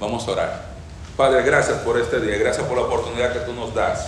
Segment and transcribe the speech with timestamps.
[0.00, 0.64] Vamos a orar.
[1.16, 4.06] Padre, gracias por este día, gracias por la oportunidad que tú nos das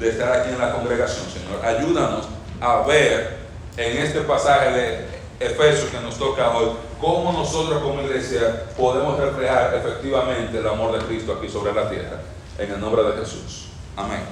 [0.00, 1.64] de estar aquí en la congregación, Señor.
[1.64, 2.26] Ayúdanos
[2.60, 3.38] a ver
[3.76, 5.06] en este pasaje de
[5.38, 11.06] Efesios que nos toca hoy, cómo nosotros como iglesia podemos reflejar efectivamente el amor de
[11.06, 12.18] Cristo aquí sobre la tierra.
[12.58, 13.68] En el nombre de Jesús.
[13.96, 14.22] Amén.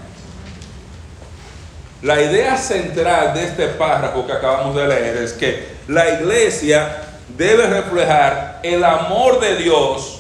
[2.02, 7.04] La idea central de este párrafo que acabamos de leer es que la iglesia
[7.36, 10.15] debe reflejar el amor de Dios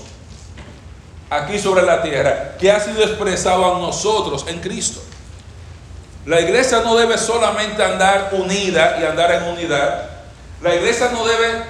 [1.36, 5.00] aquí sobre la tierra que ha sido expresado a nosotros en Cristo.
[6.24, 10.10] La iglesia no debe solamente andar unida y andar en unidad.
[10.60, 11.62] La iglesia no debe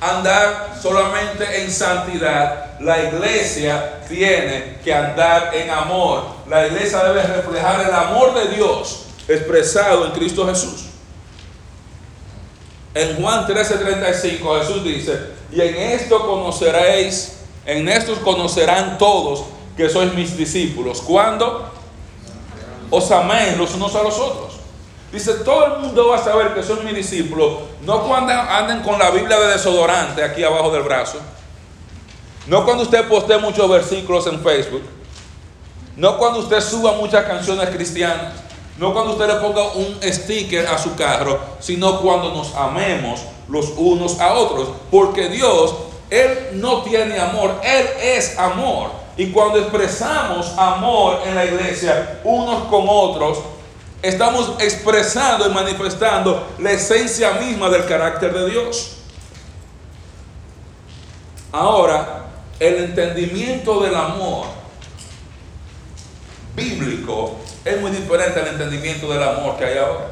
[0.00, 2.80] andar solamente en santidad.
[2.80, 6.24] La iglesia tiene que andar en amor.
[6.48, 10.86] La iglesia debe reflejar el amor de Dios expresado en Cristo Jesús.
[12.94, 15.20] En Juan 13:35 Jesús dice,
[15.52, 19.44] y en esto conoceréis, en esto conocerán todos
[19.76, 21.00] que sois mis discípulos.
[21.00, 21.70] ¿Cuándo?
[22.90, 24.54] Os améis los unos a los otros.
[25.12, 28.98] Dice, todo el mundo va a saber que son mis discípulos, no cuando anden con
[28.98, 31.18] la Biblia de desodorante aquí abajo del brazo,
[32.46, 34.82] no cuando usted postee muchos versículos en Facebook,
[35.96, 38.34] no cuando usted suba muchas canciones cristianas,
[38.78, 43.70] no cuando usted le ponga un sticker a su carro, sino cuando nos amemos los
[43.76, 44.68] unos a otros.
[44.90, 45.74] Porque Dios,
[46.10, 48.90] Él no tiene amor, Él es amor.
[49.16, 53.38] Y cuando expresamos amor en la iglesia unos con otros,
[54.02, 58.96] estamos expresando y manifestando la esencia misma del carácter de Dios.
[61.52, 62.24] Ahora,
[62.58, 64.46] el entendimiento del amor
[66.54, 70.06] bíblico es muy diferente al entendimiento del amor que hay ahora.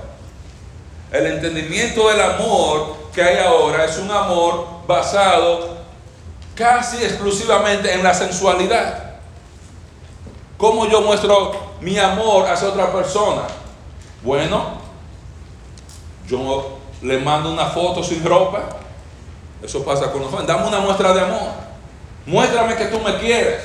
[1.10, 5.77] El entendimiento del amor que hay ahora es un amor basado
[6.58, 9.04] casi exclusivamente en la sensualidad.
[10.56, 13.42] ¿Cómo yo muestro mi amor hacia otra persona?
[14.22, 14.72] Bueno,
[16.26, 18.64] yo le mando una foto sin ropa.
[19.62, 20.48] Eso pasa con los jóvenes.
[20.48, 21.52] Dame una muestra de amor.
[22.26, 23.62] Muéstrame que tú me quieres.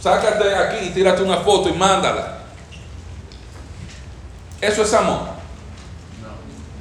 [0.00, 2.38] Sácate aquí y tírate una foto y mándala.
[4.62, 5.20] ¿Eso es amor?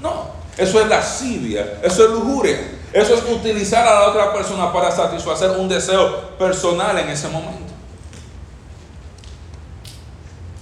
[0.02, 0.10] No.
[0.10, 0.28] No.
[0.58, 1.80] Eso es lascivia.
[1.84, 2.60] Eso es lujuria.
[2.94, 7.74] Eso es utilizar a la otra persona para satisfacer un deseo personal en ese momento.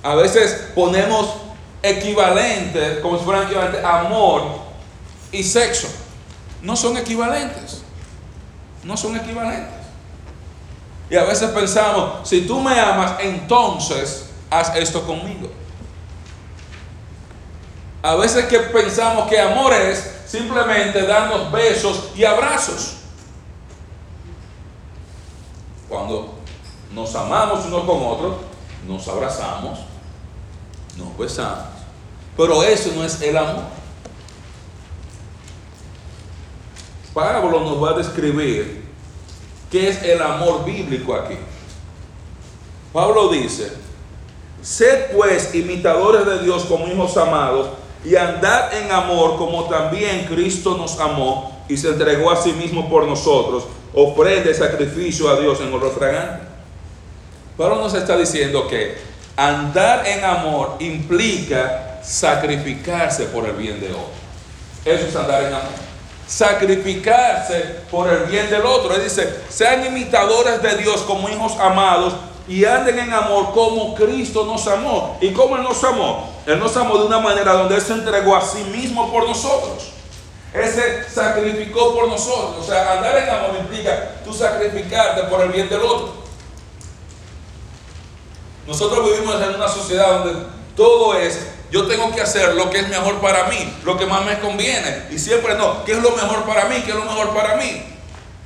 [0.02, 1.30] A veces ponemos
[1.84, 4.44] equivalentes, como si fueran equivalentes, amor
[5.32, 5.90] y sexo.
[6.62, 7.82] No son equivalentes.
[8.84, 9.82] No son equivalentes.
[11.10, 15.50] Y a veces pensamos, si tú me amas, entonces haz esto conmigo.
[18.02, 22.94] A veces que pensamos que amor es simplemente darnos besos y abrazos.
[25.90, 26.36] Cuando
[26.94, 28.36] nos amamos unos con otros,
[28.88, 29.80] nos abrazamos,
[30.98, 31.66] nos besamos.
[32.38, 33.66] Pero eso no es el amor.
[37.14, 38.86] Pablo nos va a describir
[39.70, 41.36] qué es el amor bíblico aquí.
[42.94, 43.74] Pablo dice,
[44.62, 50.76] sed pues imitadores de Dios como hijos amados y andad en amor como también Cristo
[50.78, 55.74] nos amó y se entregó a sí mismo por nosotros, ofrende sacrificio a Dios en
[55.74, 56.44] olor fragante.
[57.58, 58.98] Pablo nos está diciendo que
[59.36, 64.22] andar en amor implica sacrificarse por el bien de otro.
[64.84, 65.70] Eso es andar en amor.
[66.28, 68.96] Sacrificarse por el bien del otro.
[68.96, 72.16] Él dice, sean imitadores de Dios como hijos amados
[72.52, 75.18] y anden en amor como Cristo nos amó.
[75.22, 76.30] ¿Y cómo Él nos amó?
[76.46, 79.92] Él nos amó de una manera donde Él se entregó a sí mismo por nosotros.
[80.54, 82.58] Él se sacrificó por nosotros.
[82.60, 86.14] O sea, andar en amor implica tú sacrificarte por el bien del otro.
[88.68, 90.46] Nosotros vivimos en una sociedad donde
[90.76, 91.40] todo es,
[91.72, 95.08] yo tengo que hacer lo que es mejor para mí, lo que más me conviene.
[95.10, 96.82] Y siempre no, ¿qué es lo mejor para mí?
[96.84, 97.82] ¿Qué es lo mejor para mí?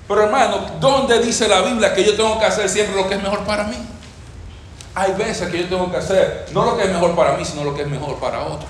[0.08, 3.24] Pero hermano, ¿dónde dice la Biblia que yo tengo que hacer siempre lo que es
[3.24, 3.95] mejor para mí?
[4.96, 7.64] Hay veces que yo tengo que hacer no lo que es mejor para mí, sino
[7.66, 8.68] lo que es mejor para otro.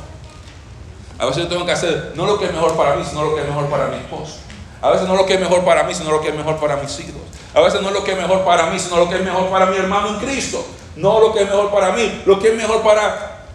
[1.18, 3.36] A veces yo tengo que hacer no lo que es mejor para mí, sino lo
[3.36, 4.38] que es mejor para mi esposo.
[4.82, 6.78] A veces no lo que es mejor para mí, sino lo que es mejor para
[6.78, 7.22] mis hijos.
[7.54, 9.68] A veces no lo que es mejor para mí, sino lo que es mejor para
[9.68, 10.66] mi hermano en Cristo.
[10.96, 13.46] No lo que es mejor para mí, lo que es mejor para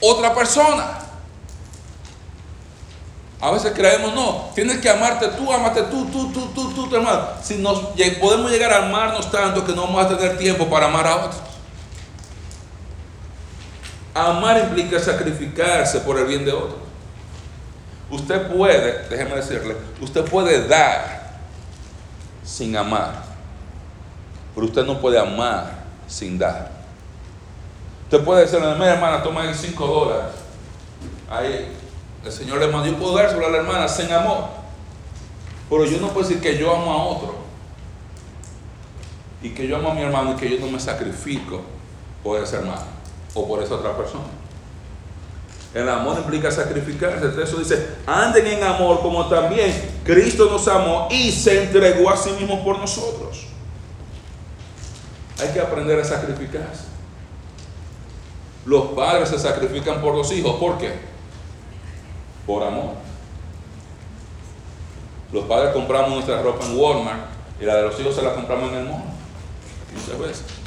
[0.00, 0.98] otra persona.
[3.40, 6.96] A veces creemos, no, tienes que amarte tú, amarte tú, tú, tú, tú, tú, tu
[6.96, 7.26] hermano.
[7.42, 7.80] Si nos,
[8.20, 11.51] podemos llegar a amarnos tanto que no vamos a tener tiempo para amar a otros.
[14.14, 16.80] Amar implica sacrificarse por el bien de otros.
[18.10, 21.32] Usted puede, déjeme decirle, usted puede dar
[22.44, 23.22] sin amar.
[24.54, 26.70] pero usted no puede amar sin dar.
[28.04, 30.34] Usted puede decirle, mira hermana, toma ahí 5 dólares.
[31.30, 31.72] Ahí
[32.22, 34.48] el Señor le mandó, yo puedo dárselo a la hermana sin amor.
[35.70, 37.36] Pero yo no puedo decir que yo amo a otro.
[39.42, 41.62] Y que yo amo a mi hermano y que yo no me sacrifico
[42.22, 43.01] por ese hermano
[43.34, 44.24] o por esa otra persona.
[45.74, 47.24] El amor implica sacrificarse.
[47.24, 52.16] El texto dice, anden en amor como también Cristo nos amó y se entregó a
[52.16, 53.46] sí mismo por nosotros.
[55.40, 56.84] Hay que aprender a sacrificarse.
[58.66, 60.56] Los padres se sacrifican por los hijos.
[60.56, 60.92] ¿Por qué?
[62.46, 62.94] Por amor.
[65.32, 67.22] Los padres compramos nuestra ropa en Walmart
[67.60, 69.02] y la de los hijos se la compramos en el mall.
[69.94, 70.61] Muchas veces.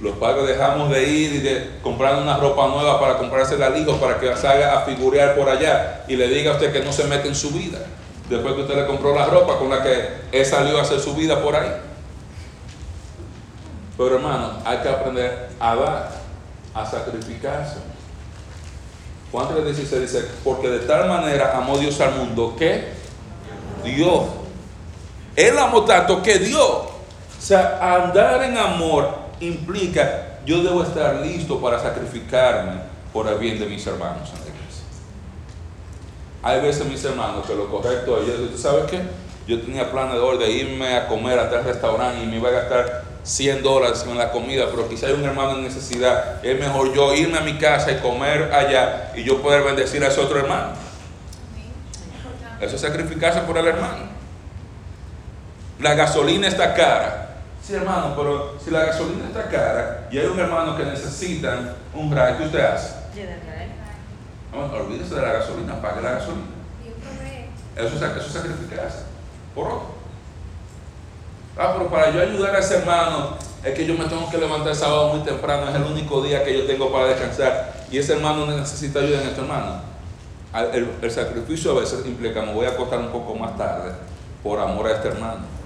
[0.00, 3.98] Los padres dejamos de ir y de comprar una ropa nueva para comprarse al hijo
[4.00, 7.04] para que salga a figurear por allá y le diga a usted que no se
[7.04, 7.78] mete en su vida.
[8.30, 11.14] Después que usted le compró la ropa con la que él salió a hacer su
[11.14, 11.70] vida por ahí.
[13.98, 16.10] Pero hermano, hay que aprender a dar,
[16.72, 17.76] a sacrificarse.
[19.30, 22.88] Juan 3:16 dice, porque de tal manera amó Dios al mundo que
[23.84, 24.24] Dios.
[25.36, 26.62] Él amó tanto que Dios.
[26.62, 32.80] O sea, andar en amor implica, yo debo estar listo para sacrificarme
[33.12, 34.84] por el bien de mis hermanos en la iglesia.
[36.42, 39.00] Hay veces mis hermanos que lo correcto es, yo, ¿tú sabes qué?
[39.46, 43.04] Yo tenía planes de irme a comer a tal restaurante y me iba a gastar
[43.22, 46.44] 100 dólares en la comida, pero quizá hay un hermano en necesidad.
[46.44, 50.08] Es mejor yo irme a mi casa y comer allá y yo poder bendecir a
[50.08, 50.72] ese otro hermano.
[52.60, 54.10] Eso es sacrificarse por el hermano.
[55.80, 57.29] La gasolina está cara.
[57.70, 62.10] Sí, hermano, pero si la gasolina está cara y hay un hermano que necesita un
[62.10, 62.94] ride, ¿qué usted hace?
[64.50, 66.48] No, olvídese de la gasolina, pague la gasolina.
[67.76, 69.04] Eso es, eso es sacrificarse
[69.54, 69.86] por otro.
[71.56, 74.70] Ah, pero para yo ayudar a ese hermano, es que yo me tengo que levantar
[74.70, 77.72] el sábado muy temprano, es el único día que yo tengo para descansar.
[77.88, 79.80] Y ese hermano necesita ayuda en este hermano.
[80.72, 83.92] El, el, sacrificio a veces implica, me voy a acostar un poco más tarde
[84.42, 85.59] por amor a este hermano.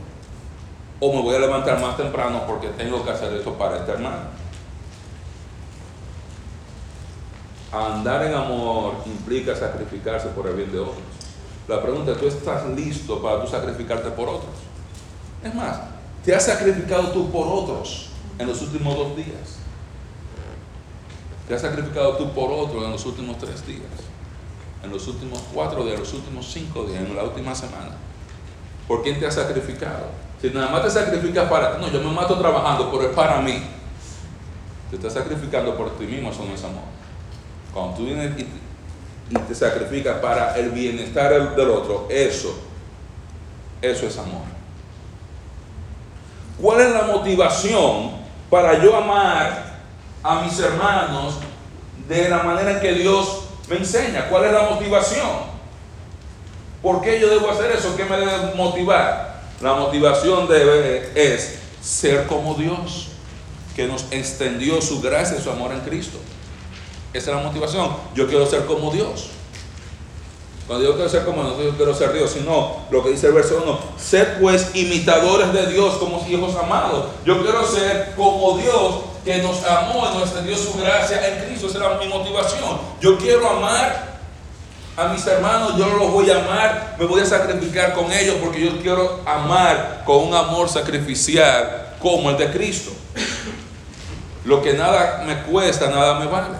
[1.06, 4.22] O me voy a levantar más temprano porque tengo que hacer esto para este hermano.
[7.70, 11.02] Andar en amor implica sacrificarse por el bien de otros.
[11.68, 14.54] La pregunta es, ¿tú estás listo para tú sacrificarte por otros?
[15.42, 15.78] Es más,
[16.24, 18.08] te has sacrificado tú por otros
[18.38, 19.58] en los últimos dos días.
[21.46, 23.82] Te has sacrificado tú por otros en los últimos tres días.
[24.82, 27.90] En los últimos cuatro días, en los últimos cinco días, en la última semana.
[28.88, 30.23] ¿Por quién te has sacrificado?
[30.44, 33.40] Si nada más te sacrificas para ti, no, yo me mato trabajando, pero es para
[33.40, 33.62] mí.
[34.90, 36.82] Te estás sacrificando por ti mismo, eso no es amor.
[37.72, 42.54] Cuando tú vienes y, te sacrificas para el bienestar del otro, eso,
[43.80, 44.42] eso es amor.
[46.60, 48.10] ¿Cuál es la motivación
[48.50, 49.78] para yo amar
[50.22, 51.38] a mis hermanos
[52.06, 54.28] de la manera en que Dios me enseña?
[54.28, 55.54] ¿Cuál es la motivación?
[56.82, 57.96] ¿Por qué yo debo hacer eso?
[57.96, 59.33] ¿Qué me debe motivar?
[59.64, 63.06] La motivación debe es ser como Dios,
[63.74, 66.18] que nos extendió su gracia y su amor en Cristo.
[67.14, 67.96] Esa es la motivación.
[68.14, 69.30] Yo quiero ser como Dios.
[70.66, 73.32] Cuando yo quiero ser como Dios, yo quiero ser Dios, sino lo que dice el
[73.32, 77.06] verso 1, sed pues imitadores de Dios como hijos amados.
[77.24, 81.68] Yo quiero ser como Dios que nos amó y nos extendió su gracia en Cristo.
[81.68, 82.80] Esa era mi motivación.
[83.00, 84.13] Yo quiero amar
[84.96, 88.64] a mis hermanos, yo los voy a amar, me voy a sacrificar con ellos porque
[88.64, 92.92] yo quiero amar con un amor sacrificial como el de Cristo.
[94.44, 96.56] Lo que nada me cuesta, nada me vale.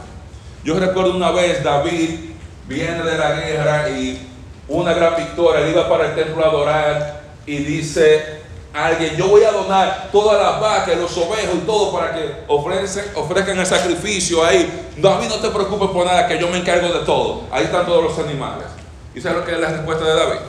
[0.64, 2.31] Yo recuerdo una vez David
[2.67, 4.26] viene de la guerra y
[4.67, 8.41] una gran victoria, él iba para el templo a adorar y dice
[8.75, 13.59] alguien, yo voy a donar todas las vacas, los ovejos y todo para que ofrezcan
[13.59, 14.90] el sacrificio ahí.
[14.97, 17.45] No, a mí no te preocupes por nada, que yo me encargo de todo.
[17.52, 18.66] Ahí están todos los animales.
[19.14, 20.40] ¿Y sabes lo que es la respuesta de David?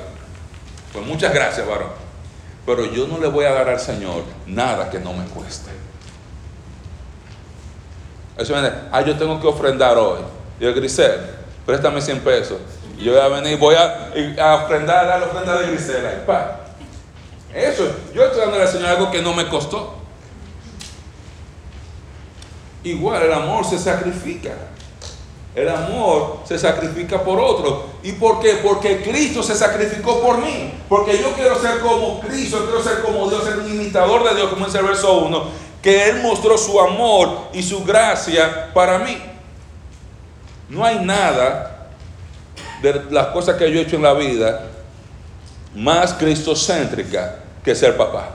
[0.91, 1.89] Pues muchas gracias, varón.
[2.65, 5.69] Pero yo no le voy a dar al Señor nada que no me cueste.
[8.37, 10.21] Eso viene, ah, yo tengo que ofrendar hoy.
[10.59, 11.19] Y el Grisel,
[11.63, 12.57] préstame 100 pesos.
[12.97, 14.11] Y yo voy a venir, voy a,
[14.43, 16.05] a ofrendar, a la ofrenda de Grisel.
[16.05, 16.64] Ahí, pa.
[17.55, 19.95] Eso, yo estoy dando al Señor algo que no me costó.
[22.83, 24.51] Igual, el amor se sacrifica.
[25.55, 27.85] El amor se sacrifica por otro.
[28.03, 28.59] ¿Y por qué?
[28.61, 30.73] Porque Cristo se sacrificó por mí.
[30.89, 34.49] Porque yo quiero ser como Cristo, quiero ser como Dios, ser un imitador de Dios,
[34.49, 35.43] como dice el verso 1,
[35.81, 39.17] que Él mostró su amor y su gracia para mí.
[40.67, 41.87] No hay nada
[42.81, 44.71] de las cosas que yo he hecho en la vida
[45.73, 48.29] más cristocéntrica que ser papá.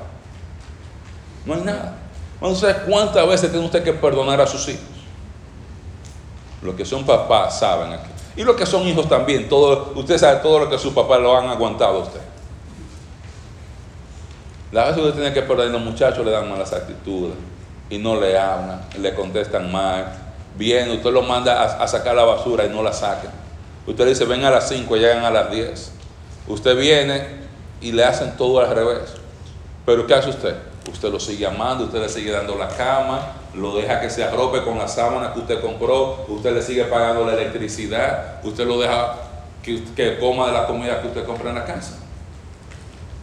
[1.47, 1.95] No hay nada.
[2.41, 4.83] Bueno, ¿sabes cuántas veces tiene usted que perdonar a sus hijos?
[6.63, 8.11] Los que son papás saben aquí.
[8.37, 9.49] Y los que son hijos también.
[9.49, 12.21] Todo, usted sabe todo lo que sus papás lo han aguantado a usted.
[14.73, 17.35] La vez que usted tiene que perdonar, los muchachos le dan malas actitudes
[17.89, 20.13] y no le hablan, le contestan mal.
[20.57, 23.31] Bien, usted lo manda a, sacar la basura y no la saca.
[23.87, 25.93] Usted dice, ven a las 5, llegan a las 10.
[26.49, 27.41] Usted viene
[27.81, 29.20] y le hacen todo al revés.
[29.91, 30.55] Pero ¿qué hace usted?
[30.89, 34.63] Usted lo sigue amando, usted le sigue dando la cama, lo deja que se arrope
[34.63, 39.17] con la sábana que usted compró, usted le sigue pagando la electricidad, usted lo deja
[39.65, 41.99] que, coma de la comida que usted compra en la casa.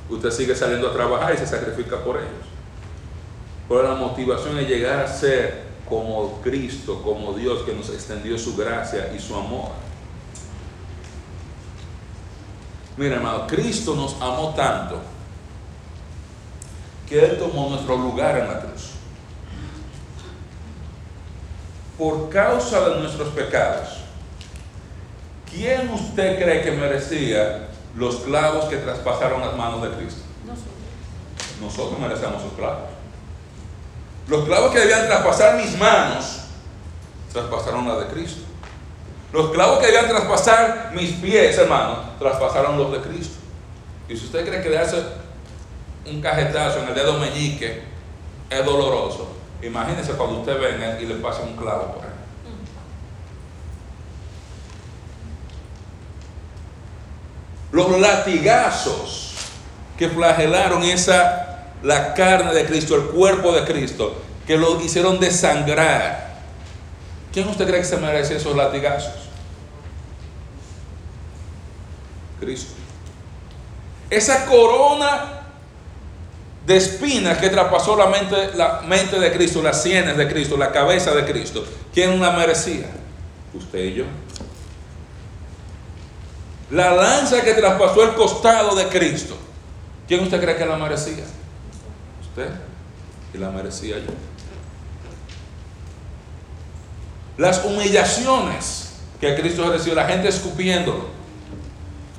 [0.10, 2.48] Usted sigue saliendo a trabajar y se sacrifica por ellos.
[3.70, 8.58] Pero la motivación es llegar a ser como Cristo, como Dios que nos extendió su
[8.58, 9.70] gracia y su amor.
[12.98, 15.00] Mira, hermano, Cristo nos amó tanto
[17.08, 18.92] que Él tomó nuestro lugar en la cruz.
[21.98, 24.02] Por causa de nuestros pecados,
[25.50, 30.22] ¿quién usted cree que merecía los clavos que traspasaron las manos de Cristo?
[30.46, 30.74] Nosotros.
[31.62, 32.90] Nosotros merecemos los clavos.
[34.28, 36.42] Los clavos que debían traspasar mis manos,
[37.32, 38.42] traspasaron las de Cristo.
[39.32, 43.38] Los clavos que debían traspasar mis pies, hermano, traspasaron los de Cristo.
[44.08, 45.04] Y si usted cree que darse
[46.10, 47.84] un cajetazo en el dedo meñique
[48.50, 49.28] es doloroso,
[49.62, 52.12] imagínese cuando usted venga y le pasa un clavo por ahí.
[57.72, 59.36] Los latigazos
[59.98, 61.44] que flagelaron esa
[61.84, 66.38] la carne de Cristo, el cuerpo de Cristo, que lo hicieron desangrar.
[67.32, 69.14] ¿Quién usted cree que se merece esos latigazos?
[72.40, 72.74] Cristo.
[74.10, 75.37] Esa corona
[76.68, 80.70] de espinas que traspasó la mente, la mente de Cristo, las sienes de Cristo, la
[80.70, 81.66] cabeza de Cristo.
[81.94, 82.88] ¿Quién la merecía?
[83.54, 84.04] Usted y yo.
[86.72, 89.38] La lanza que traspasó el costado de Cristo.
[90.10, 91.24] ¿Quién usted cree que la merecía?
[92.22, 92.50] Usted.
[93.34, 94.12] Y la merecía yo.
[97.38, 98.90] Las humillaciones
[99.22, 101.08] que Cristo recibió, la gente escupiéndolo.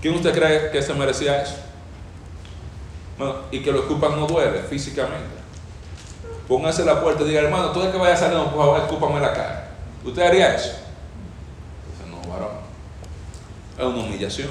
[0.00, 1.67] ¿Quién usted cree que se merecía eso?
[3.50, 5.38] Y que lo escupan no duele físicamente.
[6.46, 9.32] Póngase la puerta y diga, hermano, todo el que vaya saliendo, por favor, escúpame la
[9.32, 9.70] cara.
[10.04, 10.70] ¿Usted haría eso?
[11.90, 12.52] Dice, no, varón.
[13.76, 14.48] Es una humillación.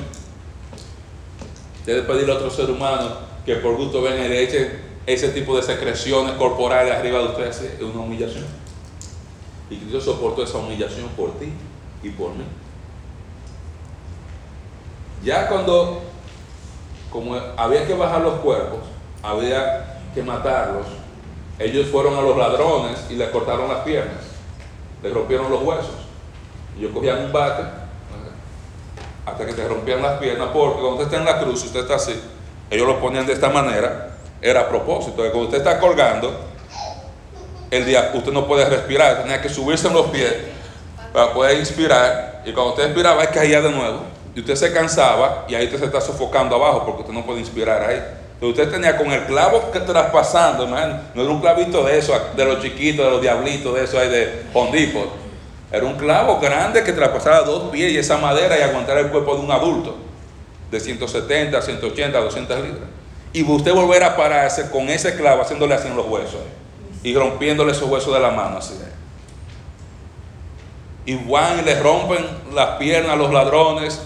[1.86, 5.56] Debe pedirle a otro ser humano que por gusto venga y le eche ese tipo
[5.56, 7.48] de secreciones corporales arriba de usted.
[7.48, 8.46] Es una humillación.
[9.70, 11.52] Y Cristo soportó esa humillación por ti
[12.04, 12.44] y por mí.
[15.24, 16.02] Ya cuando,
[17.12, 18.80] como había que bajar los cuerpos,
[19.24, 20.86] había que matarlos,
[21.60, 24.24] ellos fueron a los ladrones y les cortaron las piernas,
[25.02, 25.96] les rompieron los huesos.
[26.78, 27.64] Ellos cogían un bate
[29.26, 31.96] hasta que te rompían las piernas, porque cuando usted está en la cruz, usted está
[31.96, 32.18] así,
[32.70, 36.32] ellos lo ponían de esta manera, era a propósito, de cuando usted está colgando,
[37.70, 40.34] el día usted no puede respirar, tenía que subirse en los pies
[41.12, 44.02] para poder inspirar, y cuando usted inspiraba, caía de nuevo,
[44.38, 47.40] y usted se cansaba, y ahí usted se está sofocando abajo, porque usted no puede
[47.40, 48.00] inspirar ahí.
[48.36, 52.14] Entonces usted tenía con el clavo que traspasando, man, no era un clavito de eso,
[52.36, 55.08] de los chiquitos, de los diablitos, de eso ahí de Hondipo.
[55.72, 59.34] Era un clavo grande que traspasaba dos pies y esa madera y aguantara el cuerpo
[59.34, 59.98] de un adulto
[60.70, 62.90] de 170, 180, 200 libras.
[63.34, 66.42] Y usted volver a pararse con ese clavo haciéndole así en los huesos
[67.02, 68.76] y rompiéndole esos huesos de la mano así.
[71.08, 74.00] Y van y le rompen las piernas a los ladrones,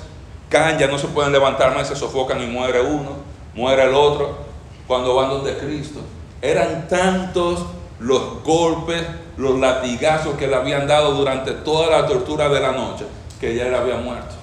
[0.51, 3.11] caen, ya no se pueden levantar más, se sofocan y muere uno,
[3.55, 4.37] muere el otro.
[4.85, 6.01] Cuando van donde Cristo,
[6.41, 7.65] eran tantos
[7.99, 9.01] los golpes,
[9.37, 13.05] los latigazos que le habían dado durante toda la tortura de la noche,
[13.39, 14.35] que ya él había muerto.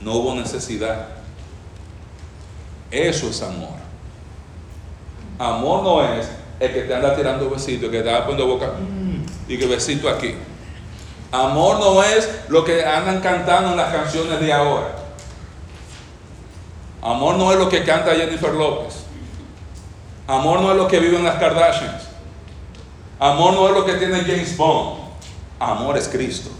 [0.00, 1.08] No hubo necesidad.
[2.90, 3.74] Eso es amor.
[5.38, 8.70] Amor no es el que te anda tirando besitos, que te anda poniendo boca
[9.46, 10.34] y que besito aquí.
[11.34, 14.94] Amor no es lo que andan cantando en las canciones de ahora.
[17.02, 18.98] Amor no es lo que canta Jennifer López.
[20.28, 22.04] Amor no es lo que viven las Kardashians.
[23.18, 25.00] Amor no es lo que tiene James Bond.
[25.58, 26.50] Amor es Cristo.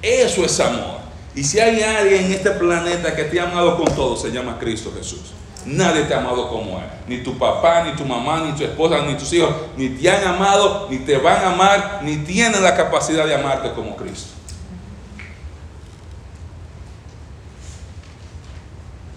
[0.00, 0.98] Eso es amor.
[1.34, 4.58] Y si hay alguien en este planeta que te ha amado con todo, se llama
[4.60, 5.32] Cristo Jesús.
[5.66, 6.86] Nadie te ha amado como Él.
[7.08, 10.24] Ni tu papá, ni tu mamá, ni tu esposa, ni tus hijos, ni te han
[10.24, 14.30] amado, ni te van a amar, ni tienen la capacidad de amarte como Cristo.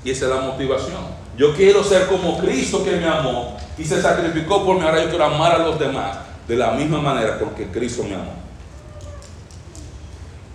[0.04, 1.20] Y esa es la motivación.
[1.38, 4.86] Yo quiero ser como Cristo que me amó y se sacrificó por mí.
[4.86, 8.34] Ahora yo quiero amar a los demás de la misma manera porque Cristo me amó.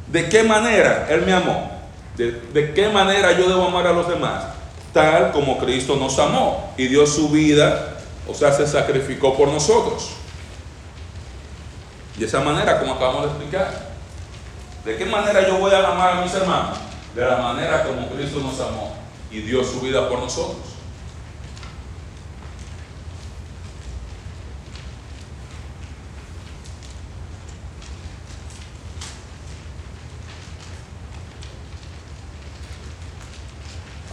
[0.08, 1.70] ¿De qué manera Él me amó?
[2.16, 4.44] ¿De, qué manera yo debo amar a los demás?
[4.94, 7.98] Tal como Cristo nos amó y dio su vida,
[8.28, 10.10] o sea, se sacrificó por nosotros.
[12.16, 13.88] De esa manera, como acabamos de explicar.
[14.84, 16.78] ¿De qué manera yo voy a amar a mis hermanos?
[17.12, 18.94] De la manera como Cristo nos amó
[19.32, 20.73] y dio su vida por nosotros.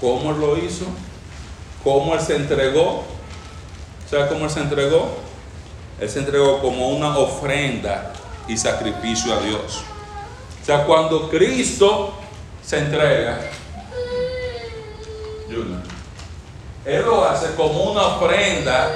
[0.02, 0.86] ¿Cómo lo hizo?
[1.84, 3.04] ¿Cómo Él se entregó?
[4.10, 5.10] ¿Sabe cómo Él se entregó?
[6.00, 8.12] Él se entregó como una ofrenda
[8.48, 9.84] y sacrificio a Dios.
[10.62, 12.14] O sea, cuando Cristo
[12.66, 13.40] se entrega,
[16.86, 18.92] Él lo hace como una ofrenda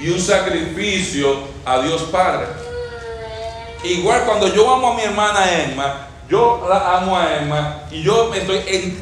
[0.00, 2.46] y un sacrificio a Dios Padre.
[3.84, 8.30] Igual cuando yo amo a mi hermana Emma, yo la amo a Emma y yo
[8.30, 8.96] me estoy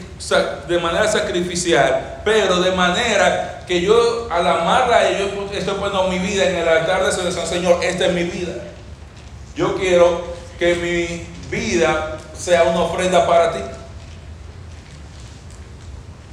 [0.67, 6.09] de manera sacrificial, pero de manera que yo al amarla a ella, yo estoy poniendo
[6.09, 8.55] mi vida en el altar de San Señor, esta es mi vida.
[9.55, 10.25] Yo quiero
[10.59, 13.61] que mi vida sea una ofrenda para ti.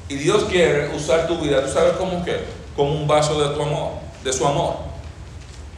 [0.09, 2.43] Y Dios quiere usar tu vida, ¿tú sabes cómo que?
[2.75, 3.91] Como un vaso de tu amor,
[4.23, 4.77] de su amor.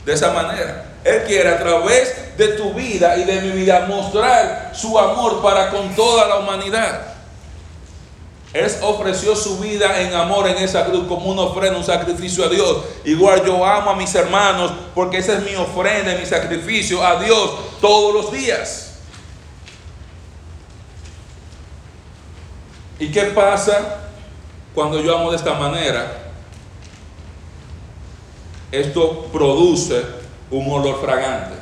[0.05, 0.88] De esa manera.
[1.03, 5.69] Él quiere a través de tu vida y de mi vida mostrar su amor para
[5.69, 7.01] con toda la humanidad.
[8.51, 12.49] Él ofreció su vida en amor en esa cruz como una ofrenda, un sacrificio a
[12.49, 12.77] Dios.
[13.05, 17.51] Igual yo amo a mis hermanos porque esa es mi ofrenda, mi sacrificio a Dios
[17.79, 18.95] todos los días.
[22.97, 23.99] ¿Y qué pasa
[24.73, 26.31] cuando yo amo de esta manera?
[28.71, 30.18] Esto produce
[30.51, 31.55] un olor fragante.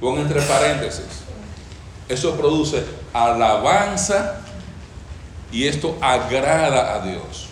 [0.00, 1.24] Pon entre paréntesis.
[2.08, 4.40] Eso produce alabanza
[5.52, 7.48] y esto agrada a Dios.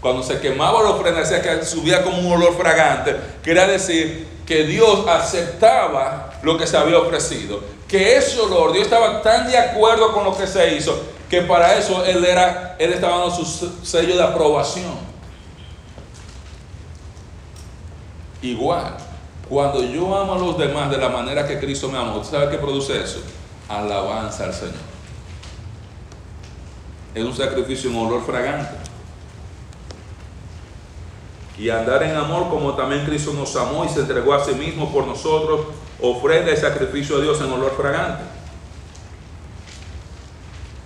[0.00, 3.16] Cuando se quemaba la ofrenda, decía que subía como un olor fragante.
[3.42, 7.60] Quería decir que Dios aceptaba lo que se había ofrecido.
[7.86, 11.00] Que ese olor, Dios estaba tan de acuerdo con lo que se hizo,
[11.30, 13.44] que para eso Él, era, él estaba dando su
[13.84, 15.12] sello de aprobación.
[18.40, 18.96] Igual,
[19.52, 22.56] cuando yo amo a los demás de la manera que Cristo me amó, ¿sabe qué
[22.56, 23.20] produce eso?
[23.68, 24.92] Alabanza al Señor
[27.14, 28.70] es un sacrificio en olor fragante.
[31.58, 34.90] Y andar en amor como también Cristo nos amó y se entregó a sí mismo
[34.90, 35.66] por nosotros,
[36.00, 38.22] ofrenda y sacrificio a Dios en olor fragante.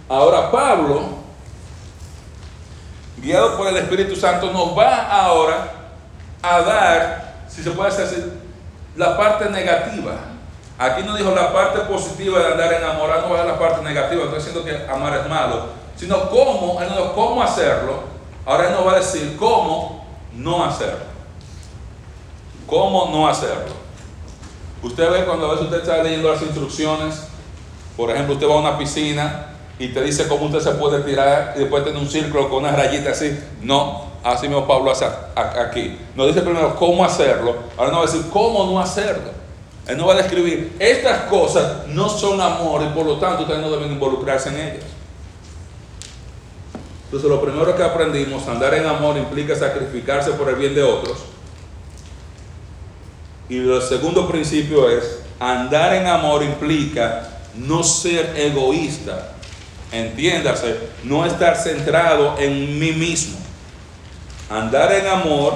[0.08, 1.02] Ahora Pablo,
[3.22, 5.72] guiado por el Espíritu Santo, nos va ahora
[6.42, 8.32] a dar, si se puede decir,
[8.96, 10.12] la parte negativa.
[10.78, 14.24] Aquí no dijo la parte positiva de andar enamorado, no va a la parte negativa,
[14.24, 18.00] estoy diciendo que amar es malo sino cómo, él no cómo hacerlo.
[18.44, 20.04] Ahora él nos va a decir cómo
[20.34, 21.06] no hacerlo.
[22.66, 23.74] ¿Cómo no hacerlo?
[24.82, 27.28] Usted ve cuando a veces usted está leyendo las instrucciones,
[27.96, 29.46] por ejemplo, usted va a una piscina
[29.78, 32.72] y te dice cómo usted se puede tirar y después tiene un círculo con una
[32.72, 33.38] rayita así.
[33.62, 35.96] No, así mismo Pablo hace aquí.
[36.14, 39.36] Nos dice primero cómo hacerlo, ahora nos va a decir cómo no hacerlo.
[39.86, 43.60] Él nos va a describir, estas cosas no son amor y por lo tanto ustedes
[43.60, 44.84] no deben involucrarse en ellas.
[47.04, 51.18] Entonces lo primero que aprendimos, andar en amor implica sacrificarse por el bien de otros.
[53.48, 59.34] Y el segundo principio es, andar en amor implica no ser egoísta.
[59.92, 63.45] Entiéndase, no estar centrado en mí mismo.
[64.48, 65.54] Andar en amor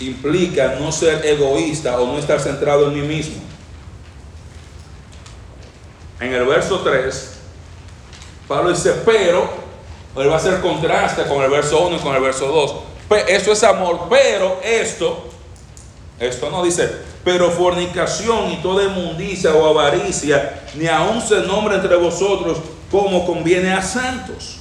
[0.00, 3.36] implica no ser egoísta o no estar centrado en mí mismo.
[6.20, 7.32] En el verso 3,
[8.48, 9.48] Pablo dice, pero
[10.16, 12.74] él va a hacer contraste con el verso 1 y con el verso 2.
[13.28, 15.28] Eso es amor, pero esto,
[16.18, 16.90] esto no dice,
[17.24, 22.58] pero fornicación y toda inmundicia o avaricia, ni aun se nombra entre vosotros
[22.90, 24.57] como conviene a santos.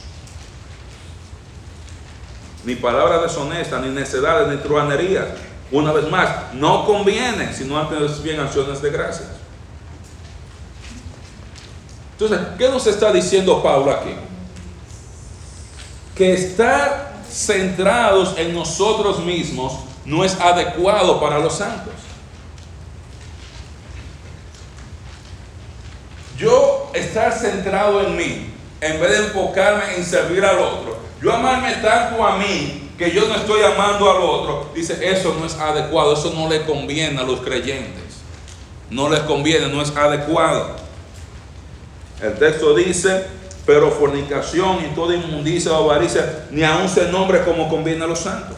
[2.67, 5.25] Ni palabras deshonestas, ni necedades, ni truanerías.
[5.71, 9.29] Una vez más, no conviene, sino antes bien acciones de gracias.
[12.11, 14.11] Entonces, ¿qué nos está diciendo Pablo aquí?
[16.17, 21.93] que estar centrados en nosotros mismos no es adecuado para los santos.
[26.37, 31.73] Yo estar centrado en mí, en vez de enfocarme en servir al otro, yo amarme
[31.75, 36.13] tanto a mí que yo no estoy amando al otro, dice, eso no es adecuado,
[36.13, 38.03] eso no le conviene a los creyentes.
[38.89, 40.75] No les conviene, no es adecuado.
[42.21, 43.25] El texto dice,
[43.65, 48.19] pero fornicación y toda inmundicia o avaricia ni aún se nombre como conviene a los
[48.19, 48.57] santos.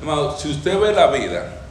[0.00, 1.62] Hermano, si usted ve la vida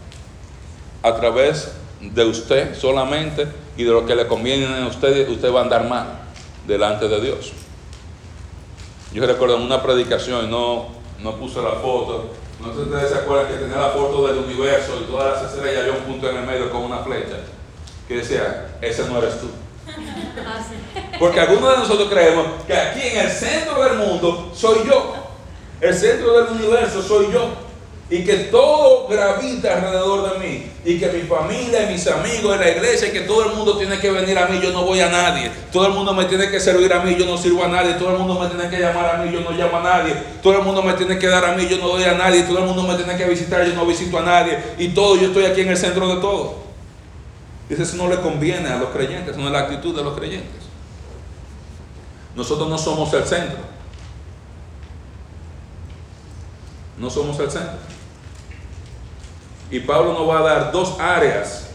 [1.02, 1.72] a través
[2.02, 3.48] de usted solamente
[3.78, 6.27] y de lo que le conviene a usted, usted va a andar mal
[6.68, 7.54] delante de Dios.
[9.14, 10.88] Yo recuerdo en una predicación y no,
[11.20, 12.32] no puse la foto.
[12.60, 15.54] No sé si ustedes se acuerdan que tenía la foto del universo y todas las
[15.54, 17.38] estrellas había un punto en el medio con una flecha
[18.08, 19.48] que decía, ese no eres tú.
[21.20, 25.16] Porque algunos de nosotros creemos que aquí en el centro del mundo soy yo.
[25.80, 27.67] El centro del universo soy yo
[28.10, 32.70] y que todo gravita alrededor de mí y que mi familia mis amigos en la
[32.70, 35.10] iglesia y que todo el mundo tiene que venir a mí, yo no voy a
[35.10, 35.52] nadie.
[35.74, 37.96] Todo el mundo me tiene que servir a mí, yo no sirvo a nadie.
[37.96, 40.14] Todo el mundo me tiene que llamar a mí, yo no llamo a nadie.
[40.42, 42.44] Todo el mundo me tiene que dar a mí, yo no doy a nadie.
[42.44, 44.58] Todo el mundo me tiene que visitar, yo no visito a nadie.
[44.78, 46.56] Y todo, yo estoy aquí en el centro de todo.
[47.68, 50.64] Dice, eso no le conviene a los creyentes, no es la actitud de los creyentes.
[52.38, 53.58] Nosotros no somos el centro.
[56.98, 57.97] No somos el centro.
[59.70, 61.68] Y Pablo nos va a dar dos áreas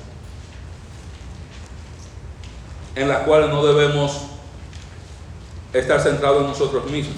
[2.94, 4.22] en las cuales no debemos
[5.72, 7.16] estar centrados en nosotros mismos.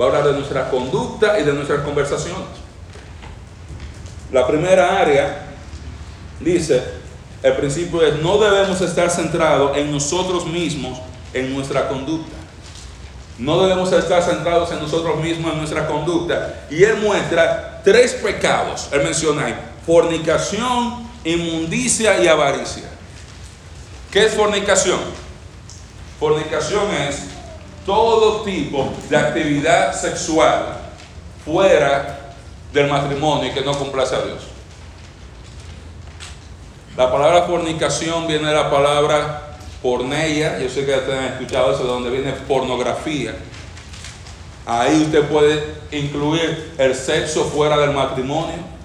[0.00, 2.48] Va a hablar de nuestra conducta y de nuestras conversaciones.
[4.32, 5.46] La primera área
[6.38, 6.82] dice,
[7.42, 10.98] el principio es, no debemos estar centrados en nosotros mismos,
[11.32, 12.36] en nuestra conducta.
[13.38, 16.66] No debemos estar centrados en nosotros mismos, en nuestra conducta.
[16.70, 18.88] Y él muestra tres pecados.
[18.92, 22.88] Él menciona ahí fornicación, inmundicia y avaricia.
[24.10, 25.00] ¿Qué es fornicación?
[26.18, 27.22] Fornicación es
[27.86, 30.78] todo tipo de actividad sexual
[31.44, 32.34] fuera
[32.72, 34.42] del matrimonio y que no complace a Dios.
[36.96, 41.84] La palabra fornicación viene de la palabra porneia, yo sé que ya han escuchado eso,
[41.84, 43.34] de donde viene pornografía.
[44.66, 48.79] Ahí usted puede incluir el sexo fuera del matrimonio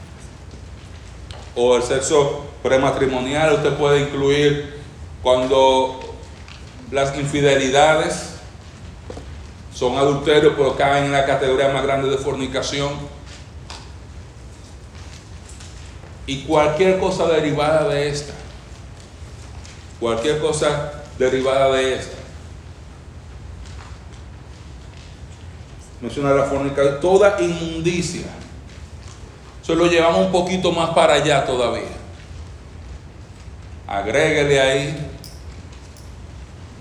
[1.55, 4.75] o el sexo prematrimonial, usted puede incluir
[5.23, 5.99] cuando
[6.91, 8.35] las infidelidades
[9.73, 12.91] son adulterios, pero caen en la categoría más grande de fornicación.
[16.27, 18.33] Y cualquier cosa derivada de esta,
[19.99, 22.15] cualquier cosa derivada de esta.
[26.01, 28.25] Menciona la fornicación, toda inmundicia
[29.65, 31.89] eso lo llevamos un poquito más para allá todavía.
[33.87, 34.95] Agréguele ahí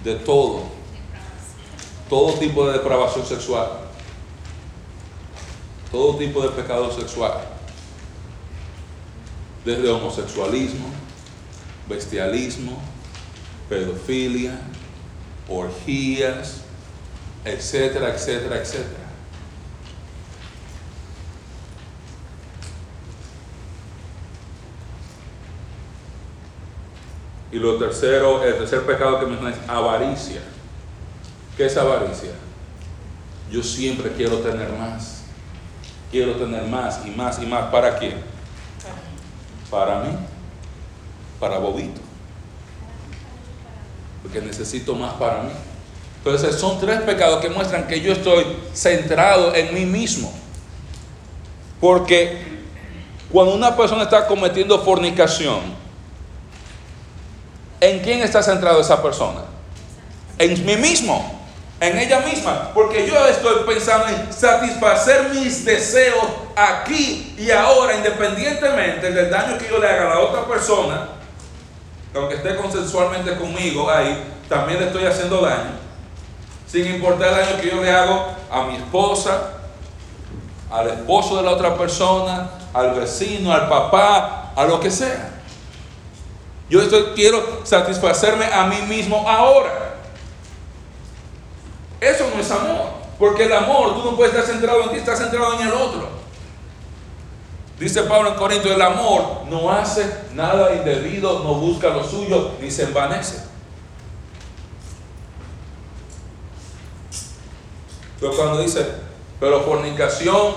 [0.05, 0.65] de todo.
[2.11, 3.71] Todo tipo de depravación sexual.
[5.91, 7.33] Todo tipo de pecado sexual.
[9.65, 10.89] Desde homosexualismo,
[11.89, 12.79] bestialismo,
[13.71, 14.61] pedofilia,
[15.49, 16.61] orgías,
[17.47, 19.04] etcétera, etcétera, etcétera.
[27.55, 30.41] Y lo tercero, el tercer pecado que menciona es avaricia.
[31.57, 32.33] ¿Qué es avaricia?
[33.49, 35.23] Yo siempre quiero tener más.
[36.11, 37.71] Quiero tener más y más y más.
[37.71, 38.17] ¿Para quién?
[39.71, 40.17] Para mí.
[41.39, 42.01] Para Bobito.
[44.25, 45.53] Porque necesito más para mí.
[46.25, 50.33] Entonces son tres pecados que muestran que yo estoy centrado en mí mismo.
[51.81, 52.37] Porque
[53.31, 55.84] cuando una persona está cometiendo fornicación,
[57.85, 59.43] ¿En quién está centrado esa persona?
[60.39, 61.39] En mí mismo,
[61.79, 66.25] en ella misma, porque yo estoy pensando en satisfacer mis deseos
[66.57, 71.09] aquí y ahora, independientemente del daño que yo le haga a la otra persona,
[72.15, 75.73] aunque esté consensualmente conmigo ahí, también le estoy haciendo daño,
[76.67, 79.51] sin importar el daño que yo le hago a mi esposa,
[80.71, 85.34] al esposo de la otra persona, al vecino, al papá, a lo que sea.
[86.69, 89.97] Yo estoy, quiero satisfacerme a mí mismo ahora.
[92.01, 93.05] Eso no es amor.
[93.19, 96.09] Porque el amor, tú no puedes estar centrado en ti, estás centrado en el otro.
[97.79, 102.71] Dice Pablo en Corinto, el amor no hace nada indebido, no busca lo suyo, ni
[102.71, 103.43] se envanece.
[108.21, 108.87] Pero cuando dice,
[109.41, 110.55] pero fornicación,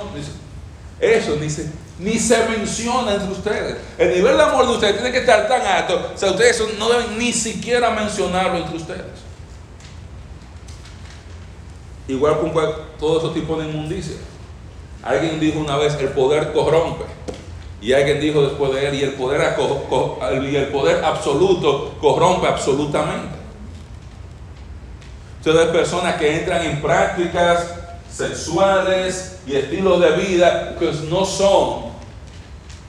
[1.00, 3.78] eso dice, ni se menciona entre ustedes.
[3.98, 6.90] El nivel de amor de ustedes tiene que estar tan alto, o sea, ustedes no
[6.90, 9.28] deben ni siquiera mencionarlo entre ustedes.
[12.08, 12.54] igual con
[13.00, 14.16] todo ese tipo de inmundicia.
[15.04, 17.06] Alguien dijo una vez, el poder corrompe.
[17.82, 19.56] Y alguien dijo después de él, y el poder,
[20.52, 23.36] y el poder absoluto corrompe absolutamente.
[25.38, 27.76] Entonces, personas que entran en prácticas
[28.12, 31.87] sexuales y estilos de vida que no son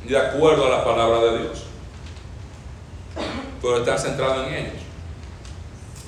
[0.09, 1.65] de acuerdo a la palabra de Dios,
[3.61, 4.73] pero están centrados en ellos.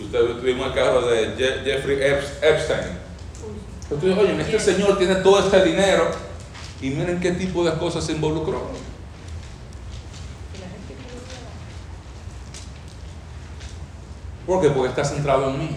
[0.02, 1.98] Usted tuvimos el caso de Jeffrey
[2.40, 2.98] Epstein.
[3.90, 6.10] Entonces, oye, este señor tiene todo este dinero
[6.80, 8.70] y miren qué tipo de cosas se involucró.
[14.46, 14.70] ¿Por qué?
[14.70, 15.76] Porque está centrado en mí.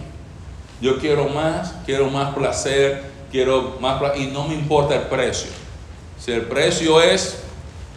[0.79, 5.51] Yo quiero más, quiero más placer, quiero más y no me importa el precio.
[6.17, 7.42] Si el precio es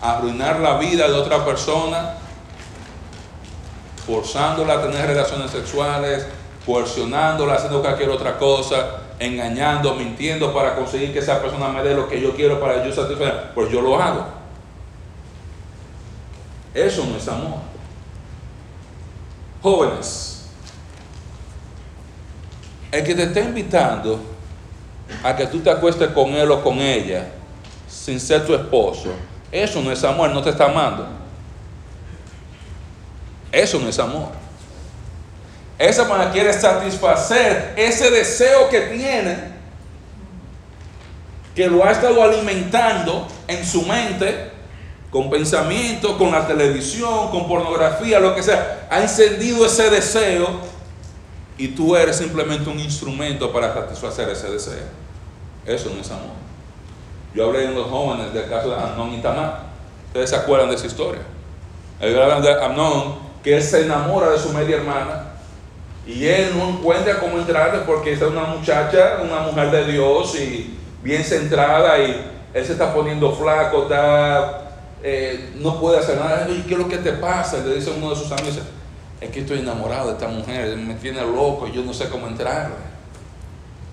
[0.01, 2.15] arruinar la vida de otra persona,
[4.07, 6.27] forzándola a tener relaciones sexuales,
[6.65, 12.09] coercionándola, haciendo cualquier otra cosa, engañando, mintiendo para conseguir que esa persona me dé lo
[12.09, 14.27] que yo quiero para yo satisfacer, pues yo lo hago.
[16.75, 17.61] Eso no es amor.
[19.63, 20.47] Jóvenes,
[22.93, 24.21] el que te está invitando
[25.23, 27.29] a que tú te acuestes con él o con ella
[27.89, 29.11] sin ser tu esposo,
[29.53, 31.07] eso no es amor, no te está amando.
[33.53, 34.29] Eso no es amor.
[35.79, 39.57] Esa persona quiere satisfacer ese deseo que tiene,
[41.55, 44.53] que lo ha estado alimentando en su mente,
[45.11, 48.87] con pensamiento, con la televisión, con pornografía, lo que sea.
[48.91, 50.61] Ha encendido ese deseo
[51.59, 54.85] y tú eres simplemente un instrumento para satisfacer ese deseo.
[55.65, 56.46] Eso no es amor.
[57.37, 59.61] Yo hablé en los jóvenes del caso de Amnón y Tamar.
[60.07, 61.21] Ustedes se acuerdan de esa historia.
[62.01, 65.33] Gran de Amnón que él se enamora de su media hermana
[66.07, 70.79] y él no encuentra cómo entrarle porque es una muchacha, una mujer de Dios y
[71.03, 74.71] bien centrada y él se está poniendo flaco, está,
[75.03, 76.49] eh, no puede hacer nada.
[76.49, 77.59] ¿Y qué es lo que te pasa?
[77.59, 78.61] Le dice uno de sus amigos,
[79.21, 82.27] es que estoy enamorado de esta mujer, me tiene loco y yo no sé cómo
[82.29, 82.96] entrarle.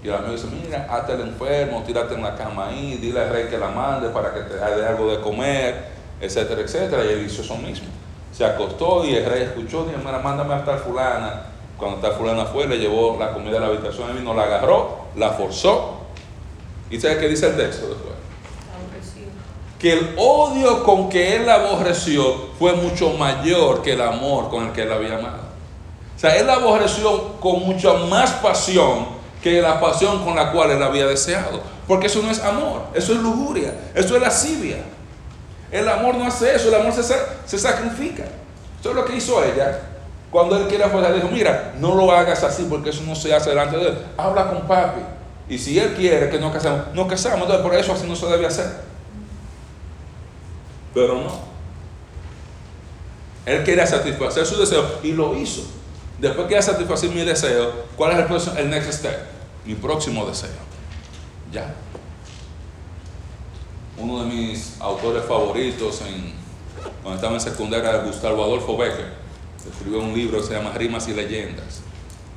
[0.04, 3.30] Y el amigo dice, mira, hazte el enfermo, tírate en la cama ahí, dile al
[3.30, 5.86] rey que la mande para que te dé algo de comer,
[6.20, 7.06] etcétera, etcétera.
[7.06, 7.88] Y él hizo eso mismo
[8.36, 11.44] se acostó y el rey escuchó, dijo, mira, mándame a estar fulana.
[11.78, 15.06] Cuando tal fulana fue, le llevó la comida a la habitación, el vino la agarró,
[15.16, 16.00] la forzó.
[16.90, 18.14] ¿Y sabe qué dice el texto después?
[19.78, 22.24] Que el odio con que él la aborreció
[22.58, 25.44] fue mucho mayor que el amor con el que él la había amado.
[26.16, 29.08] O sea, él la aborreció con mucha más pasión
[29.44, 31.62] que la pasión con la cual él había deseado.
[31.86, 34.78] Porque eso no es amor, eso es lujuria, eso es lascivia.
[35.70, 38.24] El amor no hace eso, el amor se, sacrifica.
[38.80, 39.82] Eso es lo que hizo ella.
[40.32, 43.50] Cuando él quiere afuera, dijo, mira, no lo hagas así porque eso no se hace
[43.50, 43.98] delante de él.
[44.18, 45.02] Habla con papi.
[45.50, 47.42] Y si él quiere que nos casemos, nos casamos.
[47.42, 48.72] Entonces, por eso así no se debe hacer.
[50.94, 51.54] Pero no.
[53.46, 55.64] Él quería satisfacer su deseo y lo hizo.
[56.24, 59.18] Después que ya satisfacer mi deseo, ¿cuál es el, el next step?
[59.66, 60.50] Mi próximo deseo.
[61.52, 61.74] Ya
[63.98, 66.02] uno de mis autores favoritos
[67.02, 69.14] cuando estaba en secundaria, Gustavo Adolfo Becker,
[69.70, 71.82] escribió un libro que se llama Rimas y Leyendas.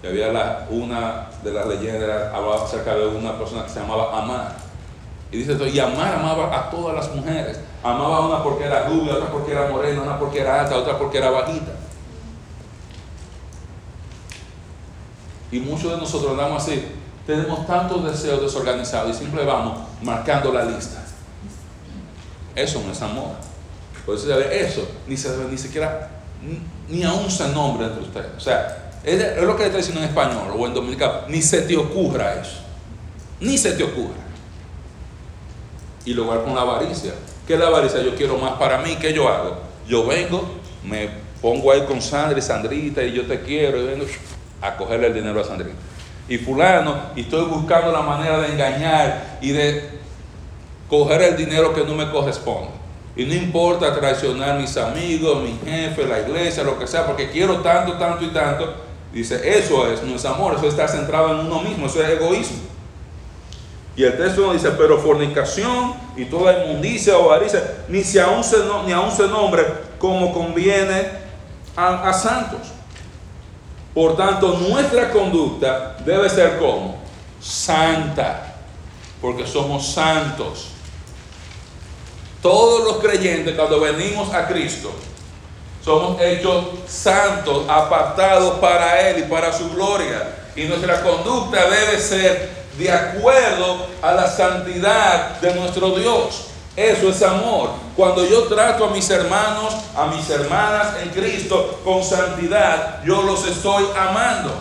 [0.03, 4.57] Y había una de las leyendas, hablaba acerca de una persona que se llamaba Amar.
[5.33, 7.59] Y dice esto, Amar amaba a todas las mujeres.
[7.83, 10.99] Amaba a una porque era rubia, otra porque era morena, una porque era alta, otra
[10.99, 11.73] porque era bajita.
[15.51, 16.83] Y muchos de nosotros andamos así.
[17.27, 21.03] Tenemos tantos deseos desorganizados y siempre vamos marcando la lista.
[22.55, 23.33] Eso no es amor.
[24.05, 26.09] Por eso, eso ni, se, ni siquiera,
[26.89, 28.31] ni, aún se nombra entre ustedes.
[28.37, 31.23] O sea, es, lo que le está diciendo en español o en dominicano.
[31.29, 32.61] Ni se te ocurra eso.
[33.41, 34.15] Ni se te ocurra.
[36.05, 37.13] Y luego con la avaricia.
[37.47, 38.01] ¿Qué es la avaricia?
[38.03, 38.97] Yo quiero más para mí.
[39.01, 39.59] ¿Qué yo hago?
[39.89, 40.45] Yo vengo,
[40.85, 41.11] me
[41.43, 44.07] pongo ahí con Sandra y Sandrita y yo te quiero y vengo
[44.61, 45.77] a cogerle el dinero a Sandrita.
[46.29, 49.97] Y fulano, y estoy buscando la manera de engañar y de
[50.89, 52.71] coger el dinero que no me corresponde.
[53.15, 57.61] Y no importa traicionar mis amigos, mi jefe, la iglesia, lo que sea, porque quiero
[57.61, 58.75] tanto, tanto y tanto.
[59.13, 62.59] Dice, eso es, no es amor, eso está centrado en uno mismo, eso es egoísmo.
[63.97, 68.59] Y el texto dice, pero fornicación y toda inmundicia o avaricia, ni, si aún se,
[68.85, 69.65] ni aún se nombre
[69.99, 71.09] como conviene
[71.75, 72.76] a, a santos.
[73.97, 76.99] Por tanto, nuestra conducta debe ser como
[77.41, 78.57] santa,
[79.23, 80.67] porque somos santos.
[82.43, 84.93] Todos los creyentes cuando venimos a Cristo
[85.83, 90.31] somos hechos santos, apartados para Él y para su gloria.
[90.55, 96.49] Y nuestra conducta debe ser de acuerdo a la santidad de nuestro Dios.
[96.77, 97.71] Eso es amor.
[97.97, 103.47] Cuando yo trato a mis hermanos, a mis hermanas en Cristo con santidad, yo los
[103.49, 104.53] estoy amando.